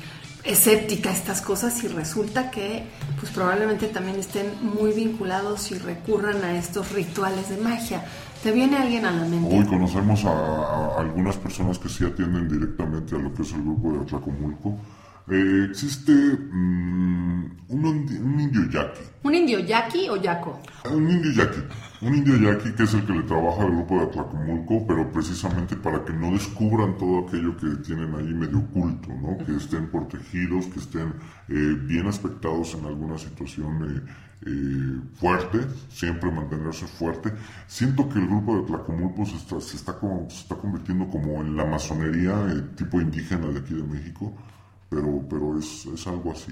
escéptica 0.43 1.11
a 1.11 1.13
estas 1.13 1.39
cosas 1.39 1.83
y 1.83 1.87
resulta 1.87 2.49
que 2.49 2.83
pues 3.19 3.31
probablemente 3.31 3.85
también 3.87 4.17
estén 4.19 4.47
muy 4.63 4.91
vinculados 4.91 5.71
y 5.71 5.77
recurran 5.77 6.43
a 6.43 6.57
estos 6.57 6.91
rituales 6.93 7.49
de 7.49 7.57
magia. 7.57 8.03
¿Te 8.41 8.51
viene 8.51 8.77
alguien 8.77 9.05
a 9.05 9.11
la 9.11 9.23
mente? 9.23 9.55
Hoy 9.55 9.65
conocemos 9.65 10.25
a, 10.25 10.31
a 10.31 10.99
algunas 10.99 11.37
personas 11.37 11.77
que 11.77 11.89
sí 11.89 12.05
atienden 12.05 12.49
directamente 12.49 13.15
a 13.15 13.19
lo 13.19 13.31
que 13.35 13.43
es 13.43 13.53
el 13.53 13.61
grupo 13.61 13.93
de 13.93 13.99
Atlacomulco. 13.99 14.79
Eh, 15.29 15.67
existe 15.69 16.11
mm, 16.11 17.45
un, 17.69 17.83
indi- 17.85 18.19
un 18.19 18.39
indio 18.39 18.61
yaqui. 18.71 19.01
¿Un 19.23 19.35
indio 19.35 19.59
yaqui 19.59 20.09
o 20.09 20.17
yaco? 20.17 20.59
Un 20.91 21.09
indio 21.09 21.31
yaqui. 21.31 21.61
Un 22.01 22.15
indio 22.15 22.35
yaqui 22.37 22.71
que 22.73 22.83
es 22.83 22.93
el 22.95 23.05
que 23.05 23.13
le 23.13 23.23
trabaja 23.23 23.61
al 23.63 23.71
grupo 23.71 23.95
de 23.99 24.03
Atlacomulco, 24.05 24.85
pero 24.87 25.11
precisamente 25.11 25.75
para 25.75 26.03
que 26.03 26.11
no 26.13 26.31
descubran 26.31 26.97
todo 26.97 27.27
aquello 27.27 27.55
que 27.55 27.67
tienen 27.83 28.13
ahí 28.15 28.33
medio 28.33 28.59
oculto, 28.59 29.09
¿no? 29.13 29.37
Que 29.45 29.55
estén 29.55 29.87
protegidos, 29.89 30.65
que 30.65 30.79
estén 30.79 31.13
eh, 31.49 31.77
bien 31.85 32.07
aspectados 32.07 32.73
en 32.73 32.85
alguna 32.85 33.17
situación 33.19 33.83
eh, 33.85 34.11
eh, 34.47 34.99
fuerte, 35.13 35.59
siempre 35.89 36.31
mantenerse 36.31 36.87
fuerte. 36.87 37.31
Siento 37.67 38.09
que 38.09 38.17
el 38.17 38.25
grupo 38.27 38.55
de 38.57 38.63
Atlacomulco 38.63 39.23
se 39.27 39.35
está, 39.37 39.61
se 39.61 39.77
está, 39.77 39.93
como- 39.99 40.27
se 40.31 40.37
está 40.41 40.55
convirtiendo 40.55 41.07
como 41.09 41.39
en 41.41 41.55
la 41.55 41.63
masonería 41.65 42.33
eh, 42.49 42.61
tipo 42.75 42.99
indígena 42.99 43.47
de 43.47 43.59
aquí 43.59 43.75
de 43.75 43.83
México, 43.83 44.35
pero, 44.91 45.23
pero 45.29 45.57
es, 45.57 45.85
es 45.87 46.05
algo 46.05 46.31
así. 46.33 46.51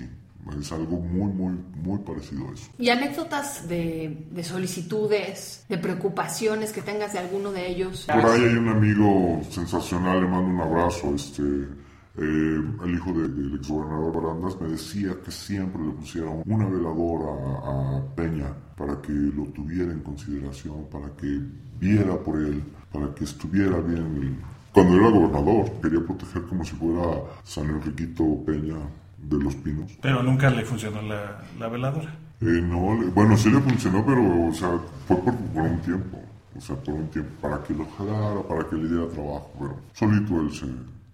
Es 0.60 0.72
algo 0.72 0.98
muy, 1.00 1.32
muy, 1.32 1.54
muy 1.84 2.00
parecido 2.00 2.50
a 2.50 2.54
eso. 2.54 2.72
¿Y 2.80 2.90
anécdotas 2.90 3.68
de, 3.68 4.26
de 4.32 4.44
solicitudes, 4.44 5.66
de 5.70 5.78
preocupaciones 5.78 6.72
que 6.72 6.82
tengas 6.82 7.14
de 7.14 7.20
alguno 7.20 7.52
de 7.52 7.68
ellos? 7.68 8.08
Por 8.08 8.26
ahí 8.26 8.42
hay 8.46 8.56
un 8.56 8.70
amigo 8.70 9.42
sensacional, 9.52 10.22
le 10.22 10.28
mando 10.28 10.50
un 10.50 10.62
abrazo. 10.62 11.14
Este, 11.14 11.44
eh, 11.44 12.64
el 12.86 12.94
hijo 12.96 13.12
de- 13.14 13.28
del 13.28 13.56
exgobernador 13.58 14.24
Barandas 14.24 14.60
me 14.60 14.70
decía 14.70 15.16
que 15.24 15.30
siempre 15.30 15.84
le 15.84 15.92
pusiera 15.92 16.30
una 16.46 16.66
veladora 16.68 17.30
a, 17.64 17.98
a 17.98 18.16
Peña 18.16 18.52
para 18.76 19.00
que 19.02 19.12
lo 19.12 19.44
tuviera 19.48 19.92
en 19.92 20.00
consideración, 20.00 20.86
para 20.92 21.10
que 21.16 21.42
viera 21.80 22.18
por 22.18 22.38
él, 22.38 22.64
para 22.92 23.14
que 23.14 23.26
estuviera 23.26 23.80
bien. 23.82 24.40
Cuando 24.74 24.96
era 24.96 25.10
gobernador, 25.10 25.72
quería 25.82 26.00
proteger 26.06 26.44
como 26.44 26.64
si 26.64 26.76
fuera 26.76 27.22
San 27.44 27.70
Enriquito 27.70 28.44
Peña 28.46 28.78
de 29.18 29.38
los 29.38 29.56
Pinos. 29.56 29.98
Pero 30.02 30.24
nunca 30.24 30.50
le 30.50 30.64
funcionó 30.64 31.02
la, 31.02 31.44
la 31.60 31.68
veladora. 31.68 32.14
Eh, 32.42 32.62
no, 32.62 33.12
bueno, 33.14 33.36
sí 33.36 33.50
le 33.50 33.60
funcionó, 33.60 34.06
pero, 34.06 34.48
o 34.48 34.54
sea, 34.54 34.80
fue 35.08 35.18
por, 35.18 35.36
por 35.36 35.64
un 35.64 35.80
tiempo. 35.82 36.20
O 36.56 36.62
sea, 36.62 36.76
por 36.76 36.94
un 36.94 37.08
tiempo, 37.08 37.32
para 37.42 37.62
que 37.64 37.74
lo 37.74 37.86
jalara, 37.98 38.42
para 38.44 38.68
que 38.70 38.76
le 38.76 38.90
diera 38.90 39.08
trabajo, 39.08 39.52
pero 39.60 39.80
solito 39.94 40.42
él 40.42 40.52
se, 40.52 40.68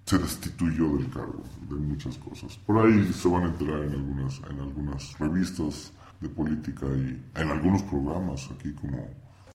se 0.05 0.17
destituyó 0.17 0.97
del 0.97 1.09
cargo 1.09 1.43
de 1.69 1.75
muchas 1.75 2.17
cosas. 2.17 2.57
Por 2.65 2.85
ahí 2.85 3.11
se 3.13 3.27
van 3.27 3.43
a 3.43 3.47
enterar 3.47 3.83
en 3.83 3.91
algunas, 3.91 4.41
en 4.49 4.59
algunas 4.59 5.19
revistas 5.19 5.93
de 6.21 6.29
política 6.29 6.85
y 6.87 7.21
en 7.39 7.49
algunos 7.49 7.83
programas 7.83 8.49
aquí 8.55 8.71
como, 8.73 9.07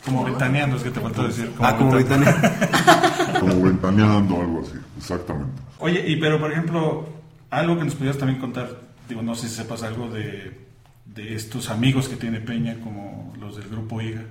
Como 0.04 0.24
ventaneando, 0.24 0.76
es 0.76 0.82
que 0.82 0.90
te 0.90 1.00
faltó 1.00 1.24
decir. 1.24 1.52
Ah, 1.60 1.76
como 1.76 1.92
ventaneando. 1.92 2.48
Como 3.40 3.62
ventaneando, 3.62 4.40
algo 4.40 4.62
así, 4.62 4.78
exactamente. 4.98 5.62
Oye, 5.78 6.04
y 6.06 6.16
pero 6.16 6.38
por 6.38 6.52
ejemplo, 6.52 7.06
algo 7.50 7.78
que 7.78 7.84
nos 7.84 7.94
pudieras 7.94 8.18
también 8.18 8.40
contar, 8.40 8.80
digo, 9.08 9.22
no 9.22 9.34
sé 9.34 9.48
si 9.48 9.56
sepas 9.56 9.82
algo 9.82 10.08
de, 10.08 10.58
de 11.06 11.34
estos 11.34 11.70
amigos 11.70 12.08
que 12.08 12.16
tiene 12.16 12.40
Peña, 12.40 12.78
como 12.80 13.32
los 13.40 13.56
del 13.56 13.68
grupo 13.68 14.00
IGA. 14.00 14.24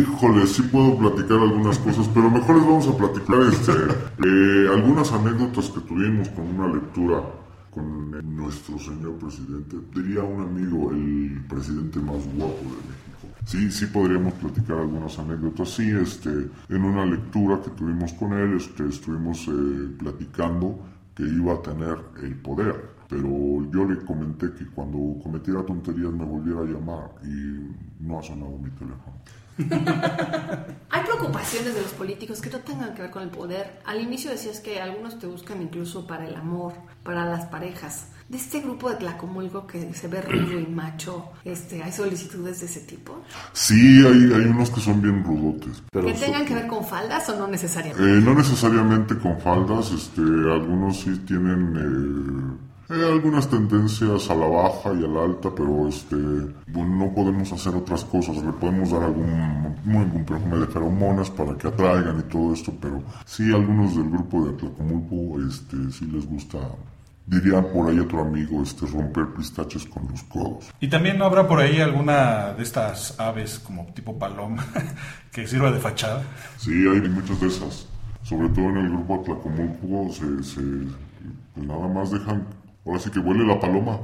Híjole, 0.00 0.46
sí 0.46 0.62
puedo 0.62 0.96
platicar 0.96 1.38
algunas 1.38 1.78
cosas, 1.78 2.08
pero 2.14 2.30
mejor 2.30 2.56
les 2.56 2.64
vamos 2.64 2.88
a 2.88 2.96
platicar 2.96 3.40
este, 3.52 3.72
eh, 3.72 4.68
algunas 4.72 5.12
anécdotas 5.12 5.68
que 5.70 5.80
tuvimos 5.80 6.28
con 6.30 6.46
una 6.46 6.72
lectura 6.72 7.22
con 7.70 8.36
nuestro 8.36 8.78
señor 8.78 9.18
presidente. 9.18 9.76
Diría 9.94 10.22
un 10.22 10.42
amigo, 10.42 10.90
el 10.92 11.42
presidente 11.48 11.98
más 11.98 12.24
guapo 12.34 12.62
de 12.62 12.80
México. 12.88 13.07
Sí, 13.48 13.70
sí 13.70 13.86
podríamos 13.86 14.34
platicar 14.34 14.76
algunas 14.76 15.18
anécdotas. 15.18 15.70
Sí, 15.70 15.90
este, 15.90 16.28
en 16.68 16.84
una 16.84 17.06
lectura 17.06 17.58
que 17.62 17.70
tuvimos 17.70 18.12
con 18.12 18.34
él, 18.34 18.58
este, 18.58 18.86
estuvimos 18.86 19.48
eh, 19.48 19.88
platicando 19.98 20.78
que 21.16 21.22
iba 21.22 21.54
a 21.54 21.62
tener 21.62 21.96
el 22.22 22.34
poder. 22.42 22.90
Pero 23.08 23.30
yo 23.72 23.86
le 23.86 24.04
comenté 24.04 24.52
que 24.52 24.66
cuando 24.66 25.18
cometiera 25.22 25.64
tonterías 25.64 26.12
me 26.12 26.26
volviera 26.26 26.60
a 26.60 26.64
llamar 26.64 27.10
y 27.24 28.04
no 28.04 28.18
ha 28.18 28.22
sonado 28.22 28.58
mi 28.58 28.68
teléfono. 28.72 29.16
Hay 30.90 31.02
preocupaciones 31.04 31.74
de 31.74 31.80
los 31.80 31.92
políticos 31.94 32.42
que 32.42 32.50
no 32.50 32.58
tengan 32.58 32.92
que 32.92 33.00
ver 33.00 33.10
con 33.10 33.22
el 33.22 33.30
poder. 33.30 33.80
Al 33.86 34.02
inicio 34.02 34.30
decías 34.30 34.60
que 34.60 34.78
algunos 34.78 35.18
te 35.18 35.26
buscan 35.26 35.62
incluso 35.62 36.06
para 36.06 36.28
el 36.28 36.36
amor, 36.36 36.74
para 37.02 37.24
las 37.24 37.46
parejas. 37.46 38.08
De 38.28 38.36
este 38.36 38.60
grupo 38.60 38.90
de 38.90 38.96
Tlacomulco 38.96 39.66
que 39.66 39.94
se 39.94 40.06
ve 40.06 40.20
rudo 40.20 40.60
y 40.60 40.66
macho, 40.66 41.30
este, 41.44 41.82
¿hay 41.82 41.90
solicitudes 41.90 42.60
de 42.60 42.66
ese 42.66 42.80
tipo? 42.80 43.22
Sí, 43.54 44.04
hay, 44.04 44.32
hay 44.34 44.46
unos 44.46 44.68
que 44.68 44.80
son 44.80 45.00
bien 45.00 45.24
rudotes. 45.24 45.82
Pero 45.90 46.06
¿Que 46.06 46.12
tengan 46.12 46.44
que 46.44 46.54
ver 46.54 46.66
con 46.66 46.84
faldas 46.84 47.26
o 47.30 47.38
no 47.38 47.48
necesariamente? 47.48 48.02
Eh, 48.02 48.20
no 48.20 48.34
necesariamente 48.34 49.16
con 49.16 49.40
faldas, 49.40 49.90
este, 49.92 50.20
algunos 50.20 51.00
sí 51.00 51.16
tienen 51.26 52.58
eh, 52.90 52.94
eh, 52.94 53.04
algunas 53.04 53.46
tendencias 53.48 54.30
a 54.30 54.34
la 54.34 54.46
baja 54.46 54.94
y 54.94 55.04
a 55.04 55.08
la 55.08 55.24
alta, 55.24 55.50
pero 55.54 55.88
este, 55.88 56.16
bueno, 56.16 57.06
no 57.06 57.14
podemos 57.14 57.52
hacer 57.52 57.74
otras 57.74 58.02
cosas. 58.06 58.36
Le 58.38 58.50
podemos 58.52 58.90
dar 58.90 59.02
algún, 59.02 59.76
algún 59.94 60.24
perfume 60.24 60.58
de 60.58 60.66
feromonas 60.66 61.28
para 61.30 61.54
que 61.58 61.68
atraigan 61.68 62.20
y 62.20 62.22
todo 62.22 62.54
esto, 62.54 62.72
pero 62.80 63.02
sí 63.26 63.52
algunos 63.52 63.94
del 63.94 64.08
grupo 64.08 64.44
de 64.44 64.54
Atlacomulco 64.54 65.38
este, 65.46 65.76
sí 65.92 66.06
les 66.06 66.26
gusta, 66.26 66.58
dirían 67.28 67.66
por 67.72 67.90
ahí 67.90 67.98
otro 67.98 68.22
amigo, 68.22 68.62
este, 68.62 68.86
romper 68.86 69.26
pistaches 69.36 69.84
con 69.84 70.08
los 70.10 70.22
codos. 70.24 70.70
Y 70.80 70.88
también 70.88 71.18
no 71.18 71.26
habrá 71.26 71.46
por 71.46 71.60
ahí 71.60 71.80
alguna 71.80 72.54
de 72.54 72.62
estas 72.62 73.18
aves 73.20 73.58
como 73.58 73.86
tipo 73.92 74.18
paloma 74.18 74.64
que 75.32 75.46
sirva 75.46 75.70
de 75.70 75.78
fachada. 75.78 76.22
Sí, 76.56 76.70
hay 76.70 77.08
muchas 77.08 77.40
de 77.40 77.48
esas. 77.48 77.86
Sobre 78.22 78.48
todo 78.50 78.70
en 78.70 78.76
el 78.78 78.88
grupo 78.90 79.20
Atlacomulco 79.20 80.12
se, 80.12 80.42
se 80.42 80.60
pues 81.54 81.66
nada 81.66 81.88
más 81.88 82.10
dejan, 82.10 82.46
ahora 82.84 82.98
sí 82.98 83.10
que 83.10 83.20
vuele 83.20 83.46
la 83.46 83.60
paloma, 83.60 83.98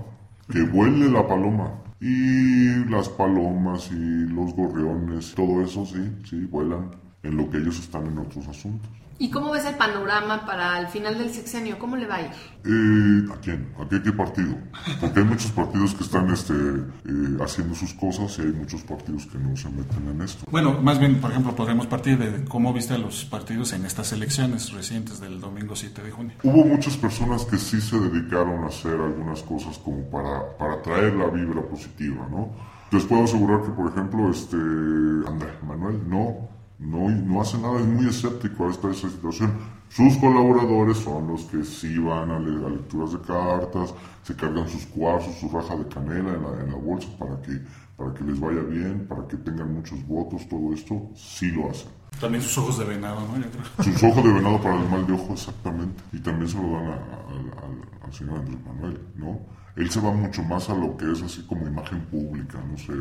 que 0.51 0.63
vuele 0.63 1.11
la 1.11 1.27
paloma. 1.27 1.73
Y 2.01 2.85
las 2.91 3.09
palomas 3.09 3.91
y 3.91 4.27
los 4.29 4.55
gorriones, 4.55 5.35
todo 5.35 5.63
eso 5.63 5.87
sí, 5.87 6.13
sí, 6.29 6.45
vuelan 6.45 6.91
en 7.23 7.37
lo 7.39 7.49
que 7.49 7.57
ellos 7.59 7.79
están 7.79 8.07
en 8.07 8.19
otros 8.19 8.47
asuntos. 8.47 8.91
¿Y 9.19 9.31
cómo 9.31 9.53
ves 9.53 9.65
el 9.65 9.77
panorama 9.77 10.45
para 10.45 10.81
el 10.81 10.89
final 10.89 11.17
del 11.17 11.31
sexenio? 11.31 11.79
¿Cómo 11.79 11.97
le 11.97 12.07
va 12.07 12.17
a 12.17 12.23
ir? 12.23 12.31
Eh, 12.65 13.33
¿A 13.33 13.41
quién? 13.41 13.73
¿A 13.79 13.89
qué, 13.89 14.03
qué 14.03 14.13
partido? 14.13 14.57
Porque 15.01 15.21
hay 15.21 15.27
muchos 15.27 15.53
partidos 15.53 15.95
que 15.95 16.03
están 16.03 16.31
este, 16.31 16.53
eh, 16.53 17.39
haciendo 17.41 17.75
sus 17.75 17.95
cosas 17.95 18.37
y 18.39 18.43
hay 18.43 18.53
muchos 18.53 18.83
partidos 18.83 19.27
que 19.27 19.39
no 19.39 19.57
se 19.57 19.69
meten 19.69 20.09
en 20.09 20.23
esto. 20.23 20.45
Bueno, 20.51 20.81
más 20.83 20.99
bien, 20.99 21.21
por 21.21 21.31
ejemplo, 21.31 21.55
podremos 21.55 21.87
partir 21.87 22.19
de 22.19 22.45
cómo 22.45 22.73
viste 22.73 22.95
a 22.95 22.99
los 22.99 23.25
partidos 23.25 23.73
en 23.73 23.87
estas 23.87 24.13
elecciones 24.13 24.73
recientes 24.73 25.21
del 25.21 25.41
domingo 25.41 25.77
7 25.77 26.03
de 26.03 26.11
junio. 26.11 26.35
Hubo 26.43 26.65
muchas 26.65 26.97
personas 26.97 27.45
que 27.45 27.57
sí 27.57 27.81
se 27.81 27.99
dedicaron 27.99 28.65
a 28.65 28.69
hacer 28.69 29.01
algunas 29.01 29.43
cosas 29.43 29.79
como 29.79 30.11
para, 30.11 30.57
para 30.59 30.83
traer 30.83 31.15
la 31.15 31.29
vibra 31.29 31.63
positiva, 31.63 32.27
¿no? 32.31 32.51
Les 32.91 33.05
puedo 33.05 33.25
asegurar 33.25 33.63
que, 33.63 33.71
por 33.71 33.91
ejemplo, 33.91 34.31
este 34.31 34.57
Andrés 34.57 35.55
Manuel 35.67 36.01
no, 36.09 36.49
no, 36.79 37.09
no 37.09 37.41
hace 37.41 37.59
nada, 37.59 37.81
es 37.81 37.87
muy 37.87 38.07
escéptico 38.09 38.67
a 38.67 38.71
esta, 38.71 38.91
esa 38.91 39.09
situación. 39.09 39.53
Sus 39.89 40.17
colaboradores 40.17 40.99
son 40.99 41.29
los 41.29 41.43
que 41.45 41.63
sí 41.65 41.99
van 41.99 42.31
a, 42.31 42.39
le- 42.41 42.67
a 42.67 42.69
lecturas 42.69 43.13
de 43.13 43.21
cartas, 43.21 43.95
se 44.25 44.35
cargan 44.35 44.69
sus 44.69 44.87
cuarzos, 44.87 45.35
su 45.37 45.49
raja 45.49 45.77
de 45.77 45.87
canela 45.89 46.35
en 46.35 46.43
la, 46.43 46.61
en 46.65 46.71
la 46.73 46.77
bolsa 46.77 47.09
para 47.19 47.41
que, 47.43 47.61
para 47.97 48.13
que 48.13 48.25
les 48.25 48.41
vaya 48.41 48.61
bien, 48.63 49.07
para 49.09 49.27
que 49.29 49.37
tengan 49.37 49.73
muchos 49.73 50.05
votos, 50.07 50.49
todo 50.49 50.73
esto, 50.75 51.11
sí 51.15 51.51
lo 51.53 51.71
hacen. 51.71 51.89
También 52.21 52.43
sus 52.43 52.59
ojos 52.59 52.79
de 52.79 52.85
venado, 52.87 53.21
¿no? 53.21 53.85
Sus 53.85 54.03
ojos 54.03 54.25
de 54.25 54.33
venado 54.33 54.61
para 54.61 54.81
el 54.81 54.89
mal 54.89 55.07
de 55.07 55.13
ojo, 55.13 55.33
exactamente. 55.33 56.03
Y 56.13 56.19
también 56.19 56.49
se 56.49 56.57
lo 56.61 56.73
dan 56.73 56.87
a- 56.87 56.93
a- 56.93 57.67
al- 58.07 58.13
señor 58.13 58.39
Andrés 58.39 58.59
Manuel, 58.67 59.01
¿no? 59.17 59.41
Él 59.77 59.91
se 59.91 60.01
va 60.01 60.13
mucho 60.13 60.43
más 60.45 60.71
a 60.71 60.75
lo 60.75 60.97
que 60.97 61.11
es 61.11 61.23
así 61.23 61.45
como 61.47 61.67
imagen 61.67 62.01
pública, 62.07 62.59
no 62.69 62.77
sé. 62.79 62.93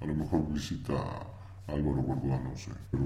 A 0.00 0.04
lo 0.06 0.14
mejor 0.14 0.46
visita 0.52 0.94
Álvaro 1.68 2.02
Gordoa, 2.02 2.40
no 2.40 2.56
sé. 2.56 2.70
Pero 2.90 3.04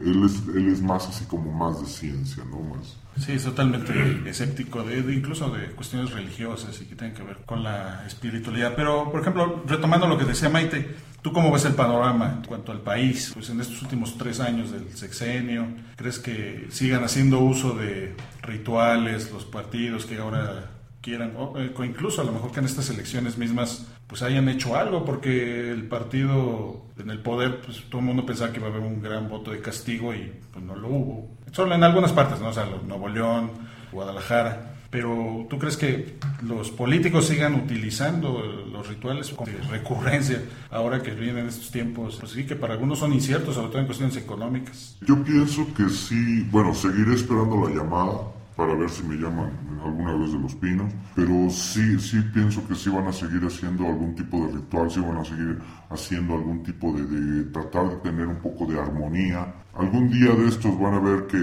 él 0.00 0.24
es, 0.24 0.42
él 0.54 0.68
es 0.68 0.82
más 0.82 1.08
así 1.08 1.24
como 1.24 1.50
más 1.52 1.80
de 1.80 1.86
ciencia, 1.86 2.44
¿no? 2.44 2.60
Más. 2.60 2.96
Sí, 3.18 3.32
es 3.32 3.44
totalmente 3.44 3.92
escéptico, 4.28 4.82
de, 4.82 5.02
de- 5.02 5.14
incluso 5.14 5.48
de 5.50 5.66
cuestiones 5.70 6.10
religiosas 6.12 6.80
y 6.80 6.84
que 6.86 6.96
tienen 6.96 7.16
que 7.16 7.22
ver 7.22 7.38
con 7.46 7.62
la 7.62 8.04
espiritualidad. 8.06 8.74
Pero, 8.76 9.10
por 9.10 9.20
ejemplo, 9.20 9.62
retomando 9.66 10.06
lo 10.06 10.18
que 10.18 10.24
decía 10.24 10.48
Maite, 10.50 10.94
¿tú 11.22 11.32
cómo 11.32 11.50
ves 11.52 11.64
el 11.64 11.74
panorama 11.74 12.34
en 12.40 12.44
cuanto 12.46 12.72
al 12.72 12.80
país? 12.82 13.30
Pues 13.32 13.48
en 13.50 13.60
estos 13.60 13.80
últimos 13.82 14.18
tres 14.18 14.40
años 14.40 14.70
del 14.72 14.88
sexenio, 14.96 15.66
¿crees 15.96 16.18
que 16.18 16.66
sigan 16.70 17.04
haciendo 17.04 17.40
uso 17.40 17.72
de 17.74 18.14
rituales 18.42 19.30
los 19.32 19.44
partidos 19.44 20.06
que 20.06 20.18
ahora 20.18 20.70
quieran, 21.04 21.34
o 21.36 21.58
eh, 21.58 21.72
incluso 21.84 22.22
a 22.22 22.24
lo 22.24 22.32
mejor 22.32 22.50
que 22.50 22.60
en 22.60 22.66
estas 22.66 22.88
elecciones 22.88 23.36
mismas 23.36 23.86
pues 24.06 24.22
hayan 24.22 24.48
hecho 24.48 24.74
algo, 24.74 25.04
porque 25.04 25.70
el 25.70 25.86
partido 25.86 26.86
en 26.98 27.10
el 27.10 27.20
poder, 27.20 27.60
pues 27.60 27.82
todo 27.90 28.00
el 28.00 28.06
mundo 28.06 28.24
pensaba 28.24 28.52
que 28.52 28.58
iba 28.58 28.68
a 28.68 28.70
haber 28.70 28.82
un 28.82 29.02
gran 29.02 29.28
voto 29.28 29.50
de 29.50 29.60
castigo 29.60 30.14
y 30.14 30.32
pues 30.52 30.64
no 30.64 30.74
lo 30.74 30.88
hubo. 30.88 31.30
Solo 31.52 31.74
en 31.74 31.84
algunas 31.84 32.12
partes, 32.12 32.40
¿no? 32.40 32.48
O 32.48 32.52
sea, 32.52 32.66
Nuevo 32.86 33.08
León, 33.08 33.50
Guadalajara. 33.92 34.70
Pero 34.90 35.46
¿tú 35.50 35.58
crees 35.58 35.76
que 35.76 36.18
los 36.42 36.70
políticos 36.70 37.26
sigan 37.26 37.56
utilizando 37.56 38.40
los 38.70 38.86
rituales 38.86 39.34
de 39.44 39.58
recurrencia 39.68 40.40
ahora 40.70 41.02
que 41.02 41.10
vienen 41.10 41.48
estos 41.48 41.72
tiempos? 41.72 42.16
Pues 42.20 42.30
sí, 42.30 42.46
que 42.46 42.54
para 42.54 42.74
algunos 42.74 43.00
son 43.00 43.12
inciertos, 43.12 43.56
sobre 43.56 43.70
todo 43.70 43.80
en 43.80 43.86
cuestiones 43.86 44.16
económicas. 44.16 44.96
Yo 45.00 45.20
pienso 45.24 45.66
que 45.74 45.88
sí, 45.88 46.46
bueno, 46.48 46.72
seguiré 46.74 47.14
esperando 47.14 47.68
la 47.68 47.74
llamada 47.74 48.20
para 48.56 48.74
ver 48.74 48.88
si 48.88 49.02
me 49.02 49.16
llaman 49.16 49.50
alguna 49.82 50.14
vez 50.14 50.32
de 50.32 50.38
los 50.38 50.54
pinos, 50.54 50.92
pero 51.14 51.50
sí, 51.50 51.98
sí 51.98 52.20
pienso 52.32 52.66
que 52.66 52.74
sí 52.74 52.88
van 52.88 53.08
a 53.08 53.12
seguir 53.12 53.42
haciendo 53.44 53.86
algún 53.86 54.14
tipo 54.14 54.46
de 54.46 54.52
ritual, 54.52 54.90
sí 54.90 55.00
van 55.00 55.16
a 55.16 55.24
seguir 55.24 55.58
haciendo 55.90 56.34
algún 56.34 56.62
tipo 56.62 56.92
de, 56.92 57.04
de 57.04 57.44
tratar 57.50 57.88
de 57.90 57.96
tener 57.96 58.26
un 58.26 58.36
poco 58.36 58.66
de 58.66 58.80
armonía. 58.80 59.54
Algún 59.74 60.08
día 60.08 60.32
de 60.34 60.48
estos 60.48 60.78
van 60.78 60.94
a 60.94 61.00
ver 61.00 61.26
que 61.26 61.38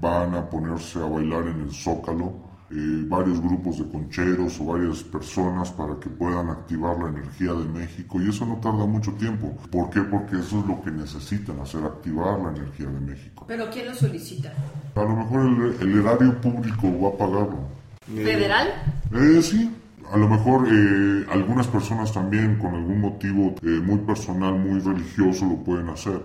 van 0.00 0.34
a 0.34 0.48
ponerse 0.48 0.98
a 0.98 1.04
bailar 1.04 1.46
en 1.48 1.60
el 1.60 1.70
zócalo, 1.70 2.47
eh, 2.70 3.04
varios 3.06 3.40
grupos 3.40 3.78
de 3.78 3.88
concheros 3.88 4.60
o 4.60 4.66
varias 4.66 5.02
personas 5.02 5.70
para 5.70 5.98
que 5.98 6.08
puedan 6.08 6.50
activar 6.50 6.98
la 6.98 7.08
energía 7.08 7.52
de 7.52 7.64
México 7.64 8.20
y 8.20 8.28
eso 8.28 8.44
no 8.46 8.56
tarda 8.56 8.86
mucho 8.86 9.12
tiempo. 9.12 9.56
¿Por 9.70 9.90
qué? 9.90 10.00
Porque 10.02 10.36
eso 10.38 10.60
es 10.60 10.66
lo 10.66 10.82
que 10.82 10.90
necesitan 10.90 11.58
hacer, 11.60 11.82
activar 11.84 12.38
la 12.40 12.50
energía 12.50 12.86
de 12.86 13.00
México. 13.00 13.44
¿Pero 13.48 13.70
quién 13.70 13.86
lo 13.86 13.94
solicita? 13.94 14.52
A 14.94 15.02
lo 15.02 15.16
mejor 15.16 15.40
el, 15.40 15.88
el 15.88 15.98
erario 16.00 16.40
público 16.40 17.00
va 17.00 17.08
a 17.08 17.16
pagarlo. 17.16 17.78
¿Federal? 18.06 18.68
Eh, 19.12 19.42
sí, 19.42 19.70
a 20.12 20.16
lo 20.16 20.28
mejor 20.28 20.66
eh, 20.70 21.26
algunas 21.30 21.66
personas 21.66 22.12
también 22.12 22.56
con 22.56 22.74
algún 22.74 23.00
motivo 23.00 23.54
eh, 23.62 23.80
muy 23.82 23.98
personal, 23.98 24.54
muy 24.54 24.80
religioso 24.80 25.46
lo 25.46 25.56
pueden 25.56 25.88
hacer, 25.90 26.22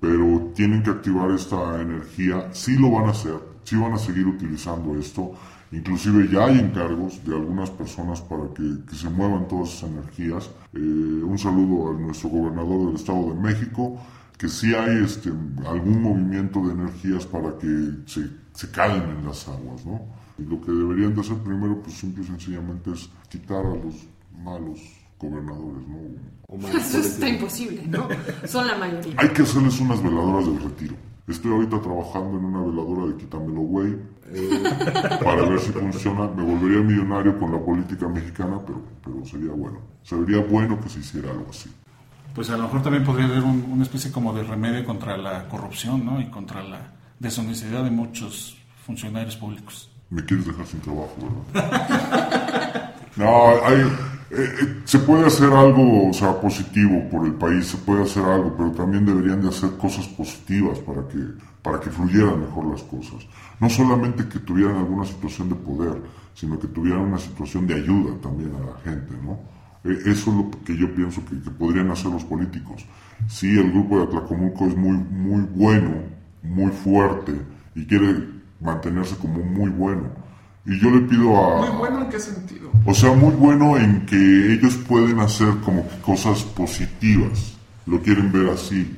pero 0.00 0.52
tienen 0.54 0.82
que 0.82 0.90
activar 0.90 1.30
esta 1.30 1.80
energía, 1.80 2.48
sí 2.52 2.76
lo 2.76 2.90
van 2.90 3.06
a 3.06 3.10
hacer, 3.10 3.38
sí 3.64 3.76
van 3.76 3.94
a 3.94 3.98
seguir 3.98 4.26
utilizando 4.26 4.98
esto, 4.98 5.32
inclusive 5.72 6.28
ya 6.30 6.44
hay 6.46 6.58
encargos 6.58 7.24
de 7.24 7.34
algunas 7.34 7.70
personas 7.70 8.20
para 8.20 8.44
que, 8.54 8.84
que 8.88 8.94
se 8.94 9.08
muevan 9.08 9.48
todas 9.48 9.70
esas 9.70 9.90
energías. 9.90 10.50
Eh, 10.74 10.78
un 10.78 11.38
saludo 11.38 11.90
a 11.90 12.00
nuestro 12.00 12.28
gobernador 12.28 12.86
del 12.86 12.96
Estado 12.96 13.34
de 13.34 13.40
México, 13.40 13.98
que 14.38 14.48
sí 14.48 14.74
hay 14.74 15.02
este, 15.04 15.30
algún 15.66 16.02
movimiento 16.02 16.60
de 16.66 16.74
energías 16.74 17.26
para 17.26 17.56
que 17.58 17.92
se, 18.06 18.28
se 18.52 18.70
calmen 18.70 19.24
las 19.24 19.48
aguas, 19.48 19.84
¿no? 19.86 20.00
Y 20.38 20.44
lo 20.44 20.60
que 20.60 20.72
deberían 20.72 21.14
de 21.14 21.20
hacer 21.20 21.36
primero, 21.38 21.80
pues 21.82 21.96
simple 21.96 22.22
y 22.22 22.26
sencillamente 22.26 22.92
es 22.92 23.08
quitar 23.28 23.64
a 23.64 23.74
los 23.74 23.94
malos 24.42 24.80
gobernadores, 25.18 25.86
¿no? 25.88 26.68
Eso 26.76 26.98
está 26.98 27.28
imposible, 27.28 27.86
¿no? 27.86 28.08
Son 28.46 28.66
la 28.66 28.76
mayoría. 28.76 29.14
Hay 29.16 29.28
que 29.28 29.42
hacerles 29.42 29.78
unas 29.80 30.02
veladoras 30.02 30.46
del 30.46 30.62
retiro. 30.62 30.96
Estoy 31.28 31.52
ahorita 31.52 31.80
trabajando 31.80 32.36
en 32.38 32.44
una 32.44 32.60
veladora 32.60 33.06
de 33.12 33.16
Quítamelo 33.16 33.60
Güey 33.60 33.96
para 35.22 35.42
ver 35.48 35.60
si 35.60 35.70
funciona. 35.72 36.26
Me 36.28 36.42
volvería 36.42 36.80
millonario 36.82 37.38
con 37.38 37.52
la 37.52 37.58
política 37.60 38.08
mexicana, 38.08 38.58
pero, 38.66 38.82
pero 39.04 39.24
sería 39.24 39.52
bueno. 39.52 39.78
Sería 40.02 40.38
bueno 40.44 40.80
que 40.80 40.88
se 40.88 40.98
hiciera 41.00 41.30
algo 41.30 41.46
así. 41.50 41.70
Pues 42.34 42.50
a 42.50 42.56
lo 42.56 42.64
mejor 42.64 42.82
también 42.82 43.04
podría 43.04 43.26
haber 43.26 43.42
un- 43.42 43.66
una 43.70 43.82
especie 43.84 44.10
como 44.10 44.32
de 44.32 44.42
remedio 44.42 44.84
contra 44.84 45.16
la 45.16 45.48
corrupción, 45.48 46.04
¿no? 46.04 46.20
Y 46.20 46.26
contra 46.30 46.62
la 46.62 46.92
deshonestidad 47.20 47.84
de 47.84 47.90
muchos 47.90 48.56
funcionarios 48.84 49.36
públicos. 49.36 49.90
Me 50.10 50.24
quieres 50.24 50.46
dejar 50.46 50.66
sin 50.66 50.80
trabajo, 50.80 51.14
¿verdad? 51.54 52.88
No, 53.16 53.48
hay, 53.62 53.82
eh, 54.34 54.54
eh, 54.62 54.80
se 54.84 54.98
puede 55.00 55.26
hacer 55.26 55.52
algo, 55.52 56.08
o 56.08 56.12
sea, 56.12 56.40
positivo 56.40 57.06
por 57.10 57.26
el 57.26 57.34
país, 57.34 57.66
se 57.66 57.76
puede 57.76 58.02
hacer 58.02 58.24
algo, 58.24 58.54
pero 58.56 58.72
también 58.72 59.04
deberían 59.04 59.42
de 59.42 59.48
hacer 59.48 59.76
cosas 59.76 60.06
positivas 60.08 60.78
para 60.78 61.06
que, 61.06 61.18
para 61.60 61.78
que 61.78 61.90
fluyeran 61.90 62.40
mejor 62.40 62.66
las 62.66 62.82
cosas. 62.82 63.26
No 63.60 63.68
solamente 63.68 64.26
que 64.28 64.38
tuvieran 64.38 64.76
alguna 64.76 65.04
situación 65.04 65.50
de 65.50 65.54
poder, 65.56 66.00
sino 66.34 66.58
que 66.58 66.66
tuvieran 66.68 67.02
una 67.02 67.18
situación 67.18 67.66
de 67.66 67.74
ayuda 67.74 68.16
también 68.22 68.52
a 68.54 68.66
la 68.70 68.76
gente, 68.82 69.12
¿no? 69.22 69.38
Eh, 69.84 69.98
Eso 70.06 70.30
es 70.30 70.36
lo 70.36 70.50
que 70.64 70.76
yo 70.76 70.94
pienso 70.94 71.22
que, 71.26 71.36
podrían 71.50 71.90
hacer 71.90 72.10
los 72.10 72.24
políticos. 72.24 72.86
Sí, 73.28 73.58
el 73.58 73.70
grupo 73.70 73.98
de 73.98 74.04
Atlacomulco 74.04 74.66
es 74.66 74.76
muy, 74.76 74.96
muy 74.96 75.42
bueno, 75.54 75.92
muy 76.42 76.70
fuerte 76.70 77.32
y 77.74 77.84
quiere 77.86 78.28
mantenerse 78.60 79.16
como 79.16 79.44
muy 79.44 79.70
bueno. 79.70 80.04
Y 80.64 80.78
yo 80.78 80.90
le 80.90 81.00
pido 81.02 81.36
a... 81.36 81.66
Muy 81.66 81.76
bueno 81.76 82.02
en 82.02 82.08
qué 82.08 82.20
sentido. 82.20 82.70
O 82.86 82.94
sea, 82.94 83.12
muy 83.12 83.34
bueno 83.34 83.76
en 83.76 84.06
que 84.06 84.52
ellos 84.54 84.76
pueden 84.88 85.18
hacer 85.20 85.56
como 85.64 85.88
que 85.88 85.96
cosas 85.98 86.42
positivas. 86.42 87.56
Lo 87.86 88.00
quieren 88.00 88.30
ver 88.30 88.50
así. 88.50 88.96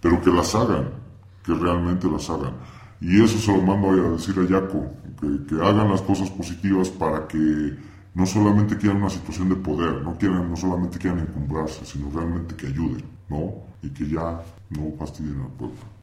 Pero 0.00 0.20
que 0.20 0.30
las 0.30 0.54
hagan. 0.54 0.90
Que 1.44 1.54
realmente 1.54 2.08
las 2.08 2.28
hagan. 2.30 2.54
Y 3.00 3.22
eso 3.22 3.38
se 3.38 3.52
lo 3.52 3.62
mando 3.62 3.90
a 3.90 4.10
decir 4.12 4.34
a 4.38 4.44
Yaco. 4.48 4.92
Que, 5.20 5.46
que 5.46 5.62
hagan 5.62 5.90
las 5.90 6.02
cosas 6.02 6.30
positivas 6.30 6.88
para 6.90 7.26
que 7.26 7.76
no 8.16 8.24
solamente 8.24 8.78
quieran 8.78 9.02
una 9.02 9.10
situación 9.10 9.50
de 9.50 9.56
poder, 9.56 10.02
no, 10.02 10.16
quieran, 10.16 10.48
no 10.48 10.56
solamente 10.56 10.98
quieran 10.98 11.20
encumbrarse, 11.20 11.84
sino 11.84 12.10
realmente 12.10 12.56
que 12.56 12.66
ayuden, 12.66 13.04
¿no? 13.28 13.52
Y 13.82 13.90
que 13.90 14.08
ya 14.08 14.40
no 14.70 14.90
fastidien 14.98 15.38
al 15.42 15.48
pueblo. 15.48 15.95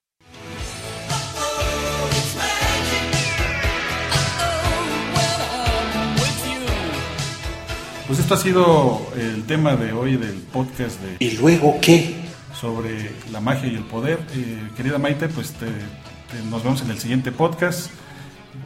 Pues 8.08 8.20
esto 8.20 8.34
ha 8.34 8.38
sido 8.38 9.02
el 9.16 9.44
tema 9.44 9.76
de 9.76 9.94
hoy 9.94 10.18
del 10.18 10.36
podcast 10.52 11.00
de 11.02 11.26
¿Y 11.26 11.38
luego 11.38 11.78
qué? 11.82 12.16
sobre 12.60 13.12
la 13.32 13.40
magia 13.40 13.68
y 13.72 13.76
el 13.76 13.84
poder. 13.84 14.20
Eh, 14.36 14.70
querida 14.76 14.98
Maite, 14.98 15.28
pues 15.30 15.52
te- 15.54 15.66
te- 15.68 16.44
nos 16.50 16.64
vemos 16.64 16.82
en 16.82 16.92
el 16.92 17.00
siguiente 17.00 17.32
podcast. 17.32 17.90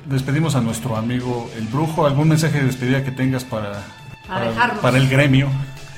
Despedimos 0.05 0.55
a 0.55 0.61
nuestro 0.61 0.95
amigo 0.97 1.49
el 1.57 1.67
brujo. 1.67 2.05
¿Algún 2.05 2.29
mensaje 2.29 2.59
de 2.59 2.65
despedida 2.65 3.03
que 3.03 3.11
tengas 3.11 3.43
para, 3.43 3.83
para, 4.27 4.73
para 4.81 4.97
el 4.97 5.07
gremio? 5.07 5.49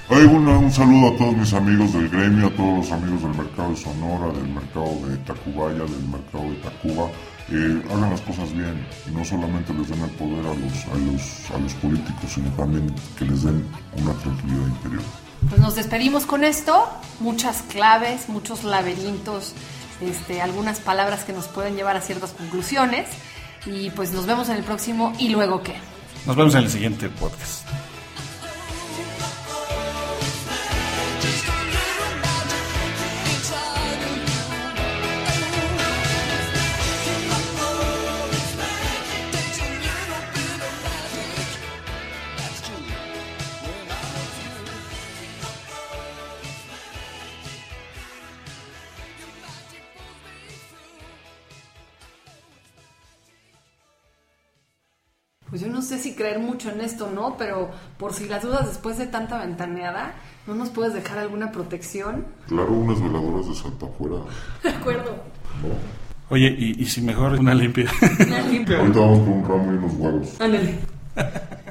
Un 0.10 0.72
saludo 0.72 1.14
a 1.14 1.18
todos 1.18 1.36
mis 1.38 1.54
amigos 1.54 1.94
del 1.94 2.10
gremio, 2.10 2.48
a 2.48 2.52
todos 2.52 2.78
los 2.80 2.92
amigos 2.92 3.22
del 3.22 3.36
mercado 3.36 3.70
de 3.72 3.76
Sonora, 3.78 4.34
del 4.34 4.48
mercado 4.50 5.08
de 5.08 5.18
Tacubaya, 5.18 5.84
del 5.84 6.08
mercado 6.10 6.44
de 6.50 6.56
Tacuba. 6.64 7.10
Eh, 7.52 7.82
hagan 7.90 8.12
las 8.12 8.22
cosas 8.22 8.54
bien 8.54 8.86
y 9.08 9.12
no 9.12 9.26
solamente 9.26 9.74
les 9.74 9.90
den 9.90 10.02
el 10.02 10.10
poder 10.12 10.46
a 10.46 10.54
los, 10.54 10.86
a 10.86 11.12
los, 11.12 11.52
a 11.52 11.58
los 11.58 11.74
políticos, 11.76 12.32
sino 12.36 12.50
también 12.52 12.94
que 13.18 13.26
les 13.26 13.44
den 13.44 13.66
una 13.98 14.14
tranquilidad 14.14 14.68
interior. 14.68 15.02
Pues 15.50 15.60
nos 15.60 15.76
despedimos 15.76 16.26
con 16.26 16.44
esto. 16.44 16.88
Muchas 17.20 17.64
claves, 17.64 18.30
muchos 18.30 18.64
laberintos, 18.64 19.54
este, 20.02 20.42
algunas 20.42 20.80
palabras 20.80 21.24
que 21.24 21.34
nos 21.34 21.48
pueden 21.48 21.76
llevar 21.76 21.98
a 21.98 22.02
ciertas 22.02 22.32
conclusiones. 22.32 23.08
Y 23.66 23.90
pues 23.92 24.12
nos 24.12 24.26
vemos 24.26 24.50
en 24.50 24.58
el 24.58 24.64
próximo. 24.64 25.14
¿Y 25.18 25.30
luego 25.30 25.64
qué? 25.64 25.76
Nos 26.26 26.36
vemos 26.36 26.54
en 26.56 26.64
el 26.64 26.70
siguiente 26.70 27.10
podcast. 27.10 27.68
Mucho 56.70 56.80
en 56.80 56.86
esto, 56.86 57.10
¿no? 57.14 57.36
Pero 57.38 57.70
por 57.98 58.14
si 58.14 58.28
las 58.28 58.44
dudas 58.44 58.68
después 58.68 58.98
de 58.98 59.08
tanta 59.08 59.40
ventaneada, 59.40 60.14
¿no 60.48 60.56
nos 60.56 60.70
puedes 60.70 60.94
dejar 60.94 61.20
alguna 61.20 61.52
protección? 61.52 62.26
Claro, 62.48 62.72
unas 62.72 63.02
veladoras 63.02 63.48
de 63.48 63.56
salta 63.56 63.86
afuera. 63.86 64.16
De 64.64 64.70
acuerdo. 64.70 65.16
Oye, 66.30 66.56
y, 66.58 66.82
y 66.82 66.86
si 66.86 67.02
mejor 67.02 67.34
una 67.34 67.54
limpia. 67.54 67.92
Una 68.28 68.42
limpia. 68.42 68.80
Ahorita 68.80 69.00
vamos 69.00 69.20
con 69.20 69.34
un 69.34 69.48
ramo 69.48 69.74
y 69.74 69.78
unos 69.78 69.94
huevos. 69.94 70.42
Ándale. 70.42 70.80